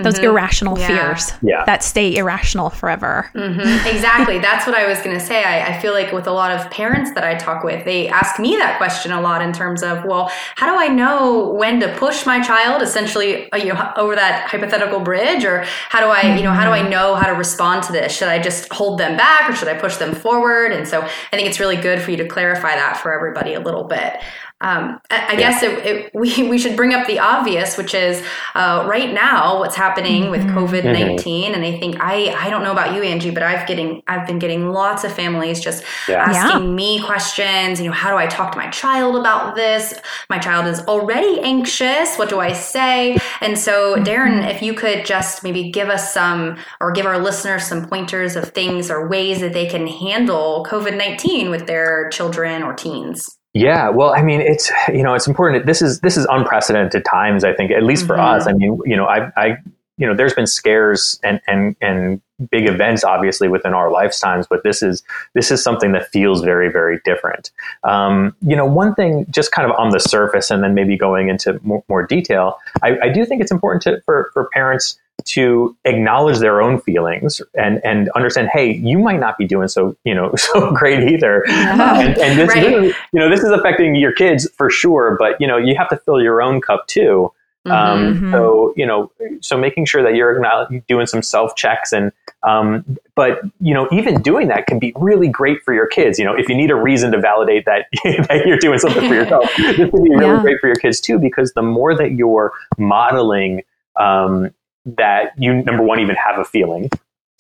[0.04, 0.24] Those Mhm.
[0.26, 0.88] irrational Yeah.
[0.88, 1.64] fears Yeah.
[1.66, 3.30] that stay irrational forever.
[3.36, 4.40] Mhm, exactly.
[4.40, 5.44] That's what I was going to say.
[5.44, 8.40] I, I feel like with a lot of parents that I talk with, they ask
[8.40, 11.88] me that question a lot in terms of, well, how do I know when to
[11.96, 15.44] push my child essentially uh, you know, over that hypothetical bridge?
[15.46, 18.16] Or how do I, you know, how do I know how to respond to this?
[18.16, 20.72] Should I just hold them back or should I push them forward?
[20.72, 23.60] And so I think it's really good for you to clarify that for everybody a
[23.60, 24.14] little bit.
[24.60, 25.38] Um, I, I yeah.
[25.38, 28.24] guess it, it, we, we should bring up the obvious, which is
[28.56, 30.32] uh, right now what's happening mm-hmm.
[30.32, 31.54] with COVID 19 mm-hmm.
[31.54, 34.39] And I think I I don't know about you, Angie, but I've getting I've been
[34.39, 36.24] getting lots of families just yeah.
[36.24, 36.76] asking yeah.
[36.76, 37.80] me questions.
[37.80, 39.93] You know, how do I talk to my child about this?
[40.30, 42.15] My child is already anxious.
[42.17, 43.17] What do I say?
[43.41, 44.04] And so, mm-hmm.
[44.04, 48.36] Darren, if you could just maybe give us some or give our listeners some pointers
[48.36, 53.37] of things or ways that they can handle COVID 19 with their children or teens.
[53.58, 55.65] Yeah, well, I mean, it's you know, it's important.
[55.65, 57.43] This is this is unprecedented times.
[57.43, 58.13] I think, at least mm-hmm.
[58.13, 58.48] for us.
[58.48, 59.58] I mean, you know, I, I,
[59.98, 64.63] you know, there's been scares and and and big events, obviously, within our lifetimes, but
[64.63, 65.02] this is
[65.34, 67.50] this is something that feels very very different.
[67.84, 71.30] Um, you know, one thing, just kind of on the surface, and then maybe going
[71.30, 75.76] into more, more detail, I, I do think it's important to for for parents to
[75.86, 80.14] acknowledge their own feelings and and understand hey you might not be doing so you
[80.14, 82.00] know so great either yeah.
[82.00, 82.64] and, and this, right.
[82.64, 85.90] this, you know this is affecting your kids for sure but you know you have
[85.90, 87.32] to fill your own cup too
[87.66, 88.32] um, mm-hmm.
[88.32, 90.42] so you know so making sure that you're
[90.88, 92.12] doing some self checks and
[92.44, 96.24] um, but you know even doing that can be really great for your kids you
[96.24, 99.50] know if you need a reason to validate that that you're doing something for yourself
[99.58, 100.42] this can be really yeah.
[100.42, 103.64] great for your kids too because the more that you're modeling
[104.00, 104.54] um,
[104.97, 106.89] that you number one even have a feeling.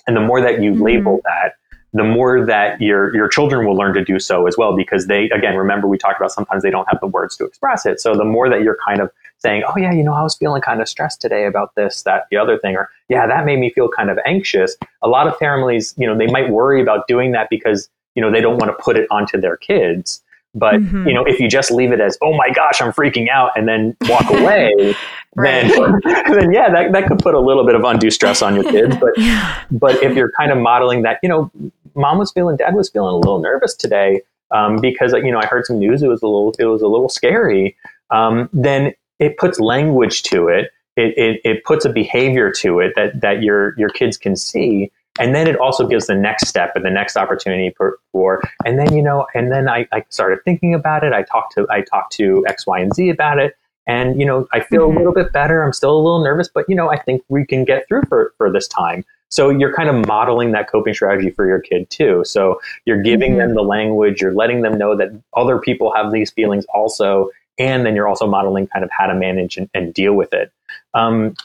[0.05, 0.83] And the more that you mm-hmm.
[0.83, 1.55] label that
[1.93, 5.29] the more that your your children will learn to do so as well because they
[5.29, 7.99] again remember we talked about sometimes they don't have the words to express it.
[7.99, 10.61] So the more that you're kind of saying oh yeah you know i was feeling
[10.61, 13.69] kind of stressed today about this that the other thing or yeah that made me
[13.69, 17.31] feel kind of anxious a lot of families you know they might worry about doing
[17.31, 20.21] that because you know they don't want to put it onto their kids
[20.57, 21.07] but mm-hmm.
[21.07, 23.67] you know, if you just leave it as "Oh my gosh, I'm freaking out," and
[23.67, 24.73] then walk away,
[25.35, 25.69] then
[26.03, 28.95] then yeah, that, that could put a little bit of undue stress on your kids.
[28.97, 29.63] But yeah.
[29.71, 31.51] but if you're kind of modeling that, you know,
[31.95, 35.45] mom was feeling, dad was feeling a little nervous today um, because you know I
[35.45, 36.01] heard some news.
[36.03, 37.75] It was a little it was a little scary.
[38.09, 40.71] Um, then it puts language to it.
[40.95, 44.91] It, it, it puts a behavior to it that, that your your kids can see
[45.19, 48.79] and then it also gives the next step and the next opportunity for, for and
[48.79, 51.13] then you know and then I, I started thinking about it.
[51.13, 53.55] I talked to i talked to x y and z about it.
[53.87, 54.97] And you know i feel mm-hmm.
[54.97, 55.63] a little bit better.
[55.63, 58.33] I'm still a little nervous but you know i think we can get through for,
[58.37, 59.05] for this time.
[59.29, 62.23] So you're kind of modeling that coping strategy for your kid too.
[62.25, 63.39] So you're giving mm-hmm.
[63.39, 64.21] them the language.
[64.21, 67.29] You're letting them know that other people have these feelings also.
[67.59, 70.49] And then you're also modeling kind of how to manage and, and deal with it.
[70.93, 71.35] Um,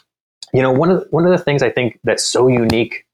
[0.53, 3.05] you know one of one of the things i think that's so unique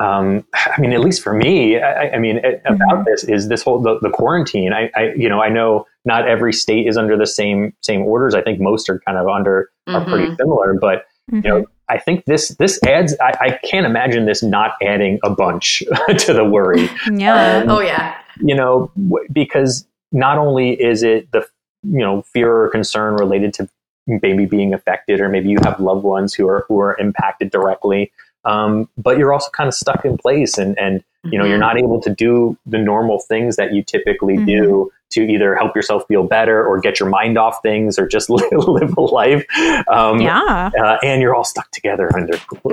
[0.00, 2.74] um, I mean, at least for me, I, I mean, it, mm-hmm.
[2.74, 4.72] about this is this whole the, the quarantine.
[4.72, 8.34] I, I, you know, I know not every state is under the same same orders.
[8.34, 9.96] I think most are kind of under mm-hmm.
[9.96, 10.36] are pretty mm-hmm.
[10.36, 10.74] similar.
[10.74, 11.36] But mm-hmm.
[11.36, 11.72] you know, mm-hmm.
[11.88, 13.16] I think this this adds.
[13.20, 15.82] I, I, can't imagine this not adding a bunch
[16.18, 16.88] to the worry.
[17.12, 17.62] Yeah.
[17.62, 18.16] Um, oh yeah.
[18.40, 21.46] You know, w- because not only is it the
[21.82, 23.68] you know fear or concern related to
[24.06, 28.12] maybe being affected, or maybe you have loved ones who are who are impacted directly
[28.44, 31.50] um, but you're also kind of stuck in place and and you know mm-hmm.
[31.50, 34.46] you're not able to do the normal things that you typically mm-hmm.
[34.46, 38.28] do to either help yourself feel better or get your mind off things or just
[38.30, 39.44] live, live a life
[39.88, 42.38] um, yeah uh, and you're all stuck together under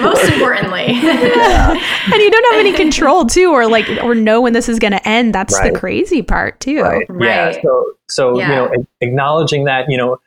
[0.00, 1.72] most importantly yeah.
[1.72, 4.92] and you don't have any control too or like or know when this is going
[4.92, 5.72] to end that's right.
[5.72, 7.06] the crazy part too right.
[7.10, 7.26] right.
[7.26, 8.48] yeah so so yeah.
[8.48, 10.18] you know acknowledging that you know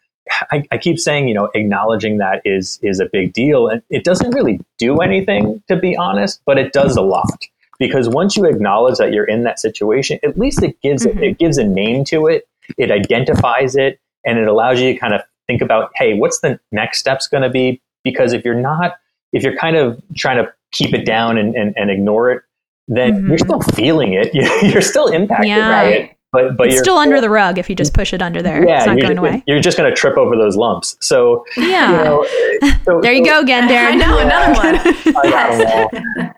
[0.52, 4.04] I, I, keep saying, you know, acknowledging that is is a big deal, and it
[4.04, 7.46] doesn't really do anything, to be honest, but it does a lot
[7.80, 11.18] because once you acknowledge that you're in that situation, at least it gives mm-hmm.
[11.20, 15.00] it, it gives a name to it, it identifies it, and it allows you to
[15.00, 17.82] kind of think about, hey, what's the next steps going to be?
[18.04, 18.98] Because if you're not,
[19.34, 22.44] if you're kind of trying to keep it down and, and, and ignore it,
[22.88, 23.30] then mm-hmm.
[23.30, 24.34] you're still feeling it.
[24.74, 25.70] You're still impacted yeah.
[25.70, 28.42] by it but but it's still under the rug if you just push it under
[28.42, 28.68] there.
[28.68, 29.44] Yeah, it's not going away.
[29.46, 30.98] You're just going to trip over those lumps.
[31.00, 32.26] So yeah, you know,
[32.86, 33.92] so, there you so, go again, Darren.
[33.92, 34.54] I know another
[36.18, 36.34] one.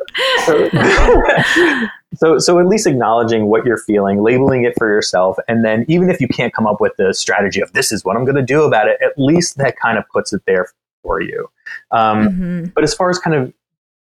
[0.45, 5.86] so, so so at least acknowledging what you're feeling, labeling it for yourself, and then
[5.88, 8.36] even if you can't come up with the strategy of this is what I'm going
[8.36, 10.67] to do about it, at least that kind of puts it there
[11.03, 11.49] for you.
[11.91, 12.65] Um, mm-hmm.
[12.75, 13.53] But as far as kind of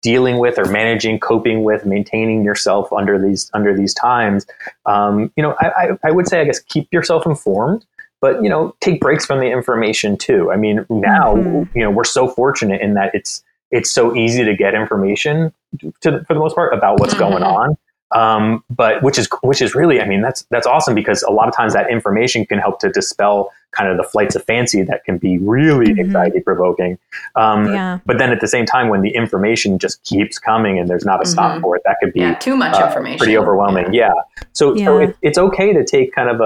[0.02, 4.46] dealing with or managing, coping with, maintaining yourself under these under these times.
[4.86, 7.86] Um, you know, I, I, I, would say, I guess, keep yourself informed,
[8.22, 10.52] but you know, take breaks from the information too.
[10.52, 11.78] I mean, now mm-hmm.
[11.78, 15.54] you know we're so fortunate in that it's it's so easy to get information
[16.02, 17.32] to, for the most part about what's mm-hmm.
[17.32, 17.78] going on.
[18.12, 21.48] Um, but which is which is really, I mean, that's that's awesome because a lot
[21.48, 25.04] of times that information can help to dispel kind of the flights of fancy that
[25.06, 26.00] can be really Mhm.
[26.00, 26.98] anxiety provoking.
[27.36, 28.00] Um, Yeah.
[28.08, 31.22] But then at the same time, when the information just keeps coming and there's not
[31.22, 31.62] a stop Mhm.
[31.62, 33.20] for it, that could be Yeah, too much uh, information.
[33.20, 33.94] pretty overwhelming.
[33.94, 34.10] Yeah.
[34.54, 35.08] So, so Yeah.
[35.10, 36.44] it, it's okay to take kind of a,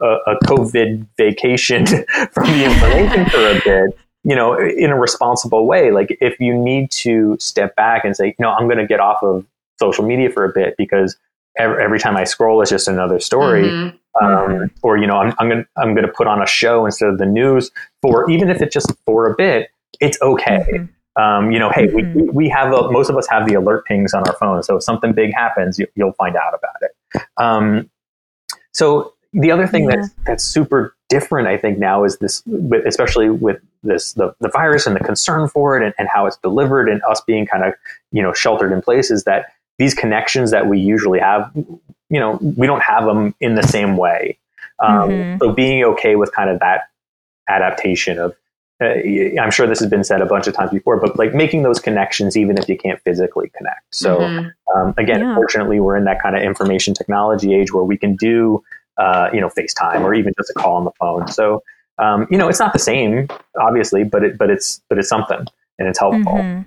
[0.00, 1.86] a, a- a COVID vacation
[2.32, 5.92] from the information for a bit, you know, in a responsible way.
[5.92, 8.98] Like if you need to step back and say, you know, I'm going to get
[8.98, 9.44] off of
[9.78, 11.16] social media for a bit because
[11.58, 13.64] every, every time I scroll, it's just another story.
[13.64, 13.98] Mhm.
[14.20, 14.70] Um, Mhm.
[14.82, 17.26] or you know, I'm, I'm gonna I'm gonna put on a show instead of the
[17.26, 17.70] news
[18.02, 19.68] for even if it's just for a bit.
[20.00, 20.64] It's okay.
[20.72, 20.88] Mhm.
[21.16, 24.14] Um, you know, hey, we, we have a, most of us have the alert pings
[24.14, 27.22] on our phone, so if something big happens, you, you'll find out about it.
[27.36, 27.90] Um,
[28.72, 29.96] so the other thing Yeah.
[29.96, 32.42] that's that's super different, I think, now is this,
[32.86, 36.36] especially with this the, the virus and the concern for it and, and how it's
[36.38, 37.74] delivered and us being kind of
[38.12, 39.46] you know sheltered in place is that
[39.78, 43.96] these connections that we usually have, you know, we don't have them in the same
[43.96, 44.38] way.
[44.80, 45.38] Um, Mhm.
[45.40, 46.88] So being okay with kind of that
[47.48, 48.34] adaptation of
[48.80, 48.94] uh,
[49.42, 51.80] I'm sure this has been said a bunch of times before, but like making those
[51.80, 53.82] connections even if you can't physically connect.
[53.90, 54.52] So Mhm.
[54.72, 55.34] um, again, Yeah.
[55.34, 58.62] fortunately, we're in that kind of information technology age where we can do
[58.98, 61.26] uh, you know FaceTime or even just a call on the phone.
[61.28, 61.62] So
[61.98, 63.26] um, you know it's not the same,
[63.60, 65.44] obviously, but it but it's but it's something
[65.80, 66.34] and it's helpful.
[66.34, 66.64] Mhm.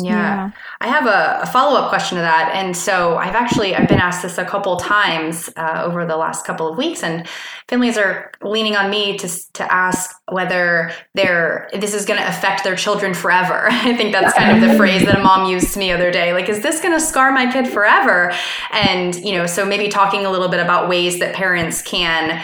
[0.00, 0.52] Yeah.
[0.80, 3.98] I have a, a follow up question to that, and so I've actually I've been
[3.98, 7.28] asked this a couple times uh, over the last couple of weeks, and
[7.68, 12.64] families are leaning on me to to ask whether they're this is going to affect
[12.64, 13.66] their children forever.
[13.70, 16.10] I think that's kind of the phrase that a mom used to me the other
[16.10, 16.32] day.
[16.32, 18.32] Like, is this going to scar my kid forever?
[18.70, 22.42] And you know, so maybe talking a little bit about ways that parents can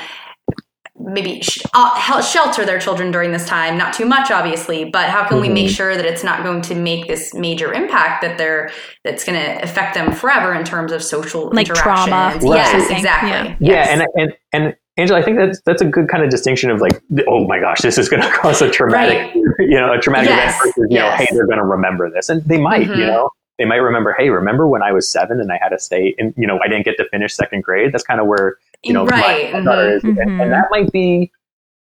[1.01, 5.09] maybe sh- uh, hel- shelter their children during this time not too much obviously but
[5.09, 8.37] how can we make sure that it's not going to make this major impact that
[8.39, 8.71] they're
[9.05, 12.33] that's going to affect them forever in terms of social Like trauma.
[12.35, 12.45] interactions?
[12.45, 13.31] Yes processing, exactly.
[13.31, 13.57] Yeah.
[13.61, 16.81] Yeah, and and and Angela, I think that's that's a good kind of distinction of
[16.81, 20.31] like, oh my gosh, this is going to cause a traumatic, you know, a traumatic
[20.31, 22.97] Yes, event versus, you know, hey, they're going to remember this, and they might, Mhm.
[22.99, 25.79] you know, they might remember, hey, remember when I was seven and I had to
[25.79, 27.93] stay, and you know, I didn't get to finish second grade.
[27.93, 30.43] That's kind of where you know right my daughter is, and, Mhm.
[30.43, 31.31] and that might be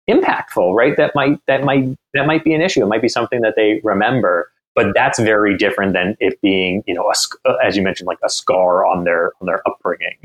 [0.09, 0.95] impactful, right?
[0.97, 2.83] That might that might that might be an issue.
[2.83, 4.49] It might be something that they remember.
[4.75, 7.13] But that's very different than it being, you know, a,
[7.47, 10.17] uh, as you mentioned, like a scar on their on their upbringing.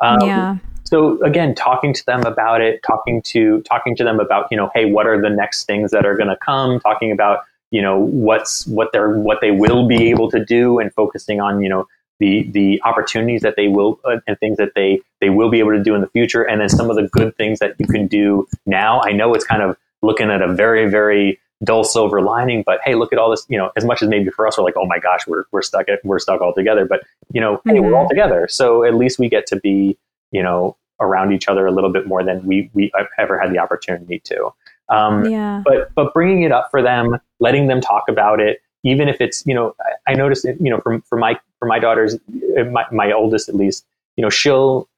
[0.00, 0.56] Um, yeah.
[0.82, 4.68] so again talking to them about it talking to talking to them about you know
[4.74, 8.00] hey what are the next things that are going to come talking about you know
[8.00, 11.86] what's what they're what they will be able to do and focusing on you know
[12.22, 15.72] the the opportunities that they will uh, and things that they they will be able
[15.72, 18.06] to do in the future and then some of the good things that you can
[18.06, 19.00] do now.
[19.02, 22.94] I know it's kind of looking at a very very dull silver lining but hey
[22.96, 24.84] look at all this you know as much as maybe for us we're like oh
[24.86, 27.00] my gosh we're, we're stuck at, we're stuck all together but
[27.32, 28.46] you know hey we're all together.
[28.48, 29.98] So at least we get to be
[30.30, 33.58] you know around each other a little bit more than we we ever had the
[33.58, 34.52] opportunity to.
[34.88, 35.62] Um, Yeah.
[35.64, 39.44] but but bringing it up for them letting them talk about it even if it's
[39.46, 42.16] you know i, I noticed it, you know from for my for my daughters
[42.58, 43.84] uh, my, my oldest at least
[44.16, 44.88] you know she'll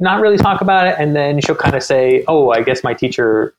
[0.00, 2.92] not really talk about it and then she'll kind of say oh i guess my
[2.92, 3.54] teacher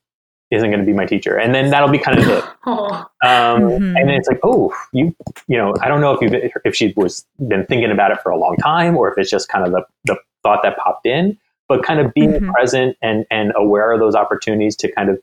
[0.51, 3.61] isn't going to be my teacher and then that'll be kind of it oh, um,
[3.61, 3.95] Mhm.
[3.97, 5.13] and then it's like, oh, you,
[5.47, 8.29] you know, I don't know if you've if she was been thinking about it for
[8.29, 11.37] a long time or if it's just kind of the, the thought that popped in,
[11.67, 12.51] but kind of being Mhm.
[12.53, 15.19] present and and aware of those opportunities to kind of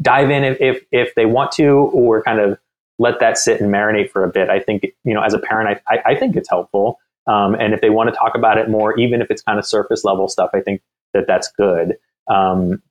[0.00, 2.58] dive in if, if if they want to or kind of
[2.98, 4.48] let that sit and marinate for a bit.
[4.50, 6.98] I think you know, as a parent, I I, I think it's helpful.
[7.26, 9.64] Um, and if they want to talk about it more, even if it's kind of
[9.66, 10.82] surface level stuff, I think
[11.14, 11.96] that that's good.
[12.28, 12.82] Um,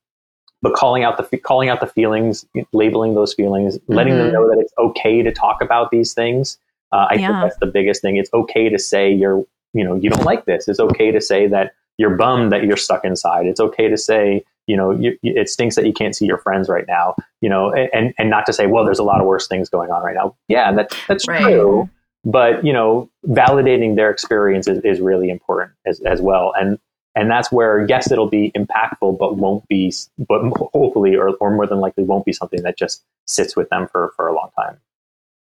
[0.62, 4.32] but calling out the calling out the feelings, labeling those feelings, letting them Mhm.
[4.32, 6.58] know that it's okay to talk about these things.
[6.90, 7.28] Uh, I Yeah.
[7.28, 8.16] think that's the biggest thing.
[8.16, 10.66] It's okay to say you're, you know, you don't like this.
[10.68, 13.46] It's okay to say that you're bummed that you're stuck inside.
[13.46, 16.68] It's okay to say, you know, you, it stinks that you can't see your friends
[16.68, 17.14] right now.
[17.40, 19.90] You know, and and not to say, well, there's a lot of worse things going
[19.90, 20.36] on right now.
[20.48, 21.42] Yeah, that that's Right.
[21.42, 21.88] true.
[22.24, 26.52] But you know, validating their experience is, is really important as, as well.
[26.58, 26.78] And
[27.14, 30.40] and that's where yes it'll be impactful but won't be but
[30.72, 34.12] hopefully or, or more than likely won't be something that just sits with them for,
[34.16, 34.80] for a long time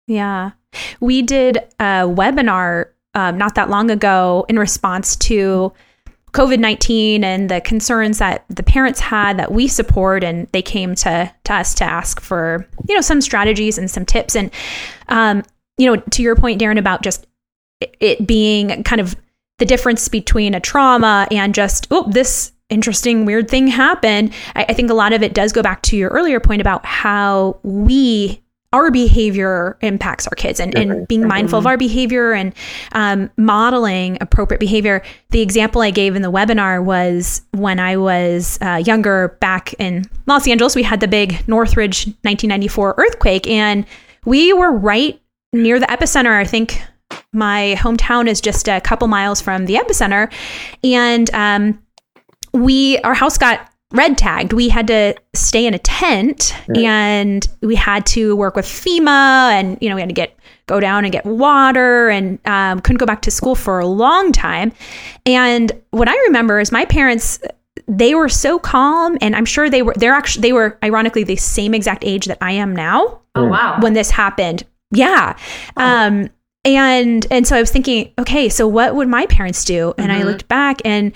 [0.07, 0.51] Yeah.
[0.99, 5.74] We did a webinar um, not that long ago in response to
[6.34, 10.24] COVID 19 and the concerns that the parents had that we support.
[10.24, 14.06] And they came to, to us to ask for, you know, some strategies and some
[14.06, 14.36] tips.
[14.36, 14.52] And,
[15.10, 15.44] um,
[15.78, 17.28] you know, to your point, Darren, about just
[18.00, 19.16] it- being kind of
[19.60, 24.34] the difference between a trauma and just, oh, this interesting, weird thing happened.
[24.56, 26.86] I, I think a lot of it does go back to your earlier point about
[26.86, 28.43] how we
[28.74, 32.53] our behavior impacts our kids and, and being mindful of our behavior and
[32.91, 35.03] um, modeling appropriate behavior.
[35.30, 40.05] The example I gave in the webinar was when I was uh, younger back in
[40.26, 43.86] Los Angeles, we had the big Northridge 1994 earthquake, and
[44.26, 45.21] we were right
[45.53, 46.36] near the epicenter.
[46.36, 46.82] I think
[47.32, 50.32] my hometown is just a couple miles from the epicenter.
[50.84, 51.80] And um,
[52.53, 54.54] we, our house got red tagged.
[54.54, 56.80] We had to stay in a tent right.
[56.80, 60.36] and we had to work with FEMA and, you know, we had to get,
[60.66, 64.32] go down and get water and um, couldn't go back to school for a long
[64.32, 64.72] time.
[65.26, 67.39] And what I remember is my parents,
[67.88, 71.36] they were so calm and I'm sure they were, they're actually, they were ironically the
[71.36, 73.22] same exact age that I am now.
[73.36, 73.80] Oh, wow.
[73.80, 74.64] When this happened.
[74.91, 75.38] Yeah.
[75.78, 75.84] Oh.
[75.84, 76.30] Um,
[76.66, 79.94] and and so I was thinking, okay, so what would my parents do?
[79.98, 80.22] And mm-hmm.
[80.22, 81.12] I looked back and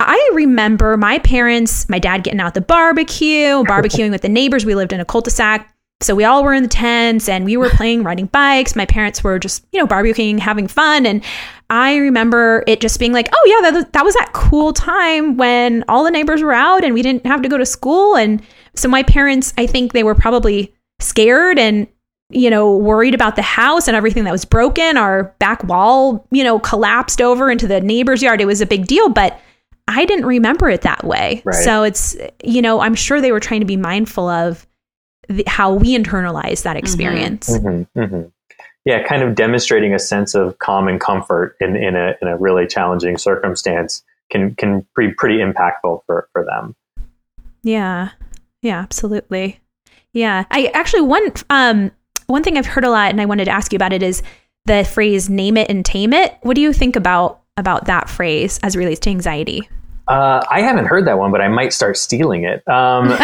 [0.00, 4.64] I remember my parents, my dad getting out the barbecue, barbecuing with the neighbors.
[4.64, 5.72] We lived in a cul-de-sac.
[6.02, 8.74] So we all were in the tents and we were playing riding bikes.
[8.74, 11.04] My parents were just, you know, barbecuing, having fun.
[11.04, 11.22] And
[11.68, 15.84] I remember it just being like, oh, yeah, that, that was that cool time when
[15.88, 18.16] all the neighbors were out and we didn't have to go to school.
[18.16, 18.42] And
[18.74, 21.86] so my parents, I think they were probably scared and,
[22.30, 24.96] you know, worried about the house and everything that was broken.
[24.96, 28.40] Our back wall, you know, collapsed over into the neighbor's yard.
[28.40, 29.10] It was a big deal.
[29.10, 29.38] But
[29.90, 31.42] I didn't remember it that way.
[31.44, 31.64] Right.
[31.64, 34.66] So it's, you know, I'm sure they were trying to be mindful of
[35.28, 36.78] the, how we internalize that mm-hmm.
[36.78, 37.50] experience.
[37.50, 38.28] Mm-hmm, mm-hmm.
[38.84, 42.36] Yeah, kind of demonstrating a sense of calm and comfort in, in, a, in a
[42.36, 46.74] really challenging circumstance can, can be pretty impactful for, for them.
[47.62, 48.10] Yeah.
[48.62, 49.60] Yeah, absolutely.
[50.12, 50.44] Yeah.
[50.50, 51.90] I actually, one, um,
[52.26, 54.22] one thing I've heard a lot and I wanted to ask you about it is
[54.66, 56.36] the phrase name it and tame it.
[56.42, 59.68] What do you think about about that phrase as relates to anxiety?
[60.10, 62.66] Uh, I haven't heard that one, but I might start stealing it.
[62.66, 63.10] Um,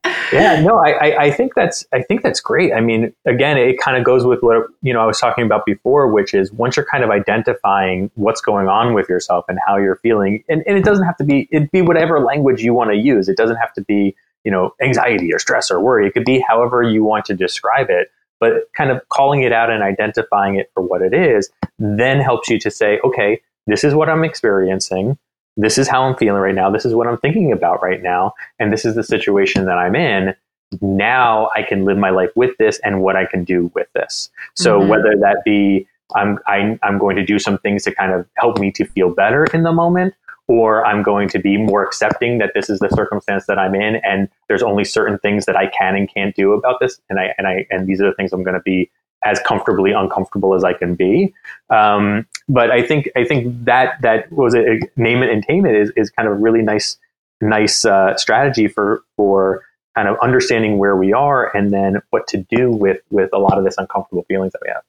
[0.34, 2.74] yeah, no, I, I, think that's I think that's great.
[2.74, 5.64] I mean, again, it kind of goes with what you know I was talking about
[5.64, 9.78] before, which is once you're kind of identifying what's going on with yourself and how
[9.78, 12.90] you're feeling, and, and it doesn't have to be it be whatever language you want
[12.90, 13.30] to use.
[13.30, 16.06] It doesn't have to be you know anxiety or stress or worry.
[16.06, 18.08] It could be however you want to describe it
[18.40, 22.48] but kind of calling it out and identifying it for what it is then helps
[22.48, 25.18] you to say, okay, this is what I'm experiencing.
[25.56, 26.70] This is how I'm feeling right now.
[26.70, 28.34] This is what I'm thinking about right now.
[28.58, 30.34] And this is the situation that I'm in.
[30.80, 34.30] Now I can live my life with this and what I can do with this.
[34.54, 34.88] So mm-hmm.
[34.88, 38.58] whether that be I'm, I, I'm going to do some things to kind of help
[38.58, 40.14] me to feel better in the moment,
[40.48, 43.96] or I'm going to be more accepting that this is the circumstance that I'm in,
[43.96, 47.34] and there's only certain things that I can and can't do about this, and I
[47.38, 48.90] and I and these are the things I'm going to be
[49.24, 51.34] as comfortably uncomfortable as I can be.
[51.68, 54.90] Um, but I think I think that that was it.
[54.96, 56.98] Name it and tame it is is kind of a really nice
[57.40, 59.64] nice uh, strategy for for
[59.94, 63.58] kind of understanding where we are and then what to do with with a lot
[63.58, 64.82] of this uncomfortable feelings that we have.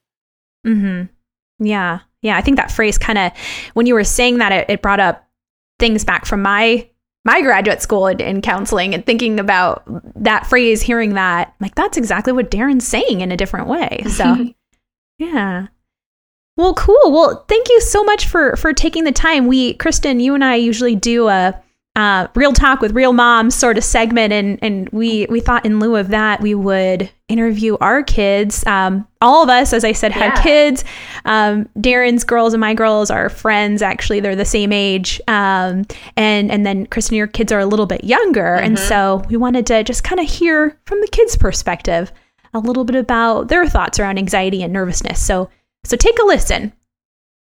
[0.66, 1.66] Mm-hmm.
[1.66, 2.00] Yeah.
[2.22, 2.36] Yeah.
[2.36, 3.32] I think that phrase kind of
[3.74, 5.28] when you were saying that it, it brought up
[5.78, 6.88] things back from my
[7.24, 9.84] my graduate school in, in, counseling and thinking about
[10.20, 14.02] that phrase, hearing that, like that's exactly what Darren's saying in a different way.
[14.08, 14.48] So,
[15.18, 15.68] yeah.
[16.56, 17.12] Well, cool.
[17.12, 19.46] Well, thank you so much for for taking the time.
[19.46, 21.58] We, Kristen, you and I usually do a
[21.94, 25.78] uh, real talk with real moms sort of segment, and and we we thought in
[25.78, 28.66] lieu of that we would interview our kids.
[28.66, 30.42] Um, all of us, as I said, had yeah.
[30.42, 30.84] kids.
[31.26, 33.82] Um, Darren's girls and my girls are friends.
[33.82, 35.84] Actually, they're the same age, um,
[36.16, 38.64] and and then Kristen, your kids are a little bit younger, mm-hmm.
[38.64, 42.10] and so we wanted to just kind of hear from the kids' perspective
[42.54, 45.20] a little bit about their thoughts around anxiety and nervousness.
[45.20, 45.50] So
[45.84, 46.72] so take a listen.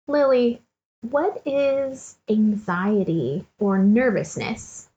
[0.08, 0.61] Lily,
[1.02, 4.88] what is anxiety or nervousness?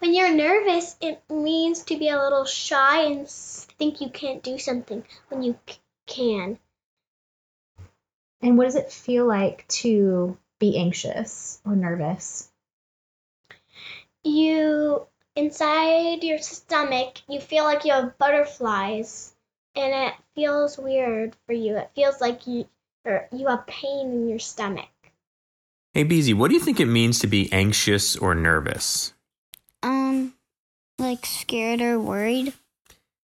[0.00, 4.58] When you're nervous, it means to be a little shy and think you can't do
[4.58, 6.58] something when you c- can.
[8.42, 12.50] And what does it feel like to be anxious or nervous?
[14.24, 15.06] You,
[15.36, 19.36] inside your stomach, you feel like you have butterflies
[19.76, 21.76] and it feels weird for you.
[21.76, 22.68] It feels like you
[23.04, 24.88] or you have pain in your stomach.
[25.94, 29.12] Hey, Beezy, what do you think it means to be anxious or nervous?
[29.82, 30.34] Um,
[30.98, 32.54] like scared or worried.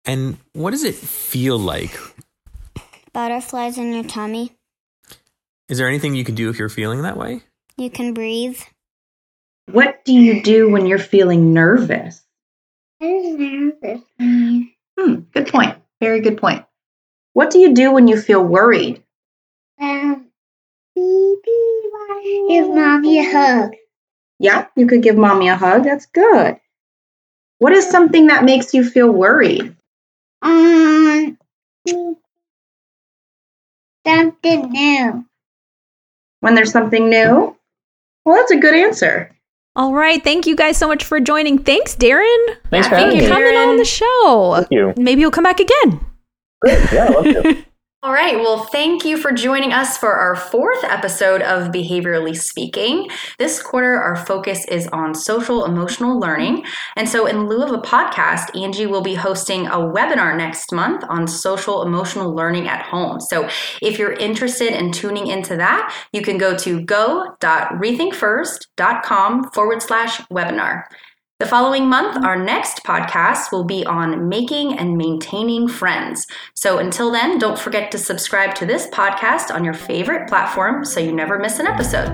[0.04, 1.98] And what does it feel like?
[3.12, 4.52] Butterflies in your tummy.
[5.68, 7.42] Is there anything you can do if you're feeling that way?
[7.76, 8.60] You can breathe.
[9.70, 12.22] What do you do when you're feeling nervous?
[13.00, 14.00] nervous.
[14.18, 15.76] Hmm, good point.
[16.00, 16.64] Very good point.
[17.32, 19.02] What do you do when you feel worried?
[19.82, 20.28] Um,
[22.48, 23.74] give mommy a hug.
[24.38, 25.84] Yeah, you could give mommy a hug.
[25.84, 26.58] That's good.
[27.58, 29.74] What is something that makes you feel worried?
[30.42, 31.36] Um,
[34.06, 35.24] something new.
[36.40, 37.56] When there's something new?
[38.24, 39.30] Well, that's a good answer.
[39.74, 40.22] All right.
[40.22, 41.58] Thank you guys so much for joining.
[41.58, 42.46] Thanks, Darren.
[42.70, 43.24] Thanks for Yeah, having me.
[43.24, 43.28] you.
[43.30, 44.54] Coming on the show.
[44.56, 44.92] Thank you.
[44.96, 46.00] Maybe you'll come back again.
[46.60, 46.92] Great.
[46.92, 47.64] Yeah, I love to.
[48.04, 48.36] All right.
[48.36, 53.08] Well, thank you for joining us for our fourth episode of Behaviorally Speaking.
[53.38, 56.64] This quarter, our focus is on social emotional learning.
[56.96, 61.04] And so, in lieu of a podcast, Angie will be hosting a webinar next month
[61.08, 63.20] on social emotional learning at home.
[63.20, 63.48] So,
[63.80, 70.86] if you're interested in tuning into that, you can go to go.rethinkfirst.com forward slash webinar.
[71.42, 76.24] The following month, our next podcast will be on making and maintaining friends.
[76.54, 81.00] So until then, don't forget to subscribe to this podcast on your favorite platform so
[81.00, 82.10] you never miss an episode.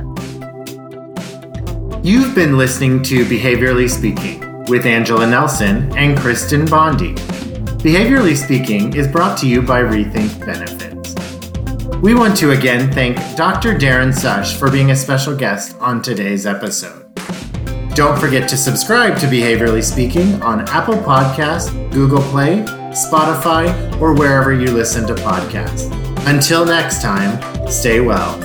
[2.02, 7.12] You've been listening to Behaviorally Speaking with Angela Nelson and Kristen Bondi.
[7.84, 11.14] Behaviorally Speaking is brought to you by Rethink Benefits.
[11.98, 13.74] We want to again thank Dr.
[13.74, 17.07] Darren Sush for being a special guest on today's episode.
[17.98, 22.58] Don't forget to subscribe to Behaviorally Speaking on Apple Podcasts, Google Play,
[22.92, 23.66] Spotify,
[24.00, 25.90] or wherever you listen to podcasts.
[26.28, 28.38] Until next time, stay well.